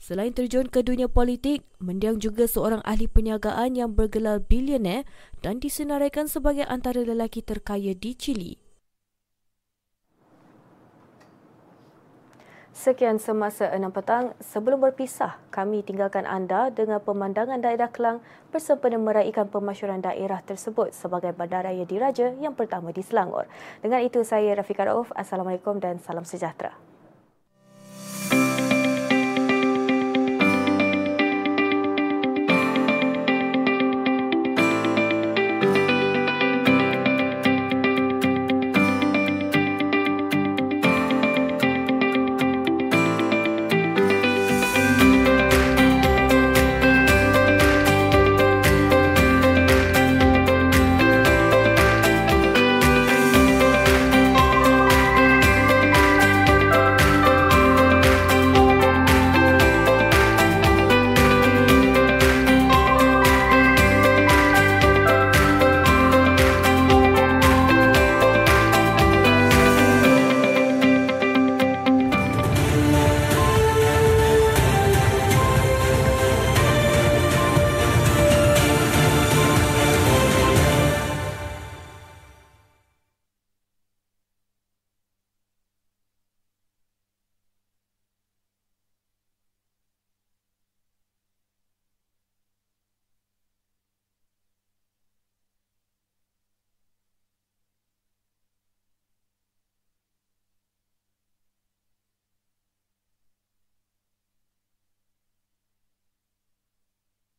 Selain 0.00 0.32
terjun 0.32 0.72
ke 0.72 0.80
dunia 0.80 1.12
politik, 1.12 1.60
mendiang 1.76 2.16
juga 2.16 2.48
seorang 2.48 2.80
ahli 2.88 3.04
perniagaan 3.04 3.76
yang 3.76 3.92
bergelar 3.92 4.40
bilioner 4.40 5.04
dan 5.44 5.60
disenaraikan 5.60 6.32
sebagai 6.32 6.64
antara 6.64 7.04
lelaki 7.04 7.44
terkaya 7.44 7.92
di 7.92 8.16
Chile. 8.16 8.65
Sekian 12.76 13.16
semasa 13.16 13.72
enam 13.72 13.88
petang. 13.88 14.36
Sebelum 14.36 14.76
berpisah, 14.76 15.40
kami 15.48 15.80
tinggalkan 15.80 16.28
anda 16.28 16.68
dengan 16.68 17.00
pemandangan 17.00 17.64
daerah 17.64 17.88
Kelang 17.88 18.20
bersempena 18.52 19.00
meraihkan 19.00 19.48
pemasyuran 19.48 20.04
daerah 20.04 20.44
tersebut 20.44 20.92
sebagai 20.92 21.32
bandaraya 21.32 21.88
diraja 21.88 22.36
yang 22.36 22.52
pertama 22.52 22.92
di 22.92 23.00
Selangor. 23.00 23.48
Dengan 23.80 24.04
itu, 24.04 24.20
saya 24.28 24.52
Rafiqah 24.60 24.92
Rauf. 24.92 25.08
Assalamualaikum 25.16 25.80
dan 25.80 25.96
salam 26.04 26.28
sejahtera. 26.28 26.76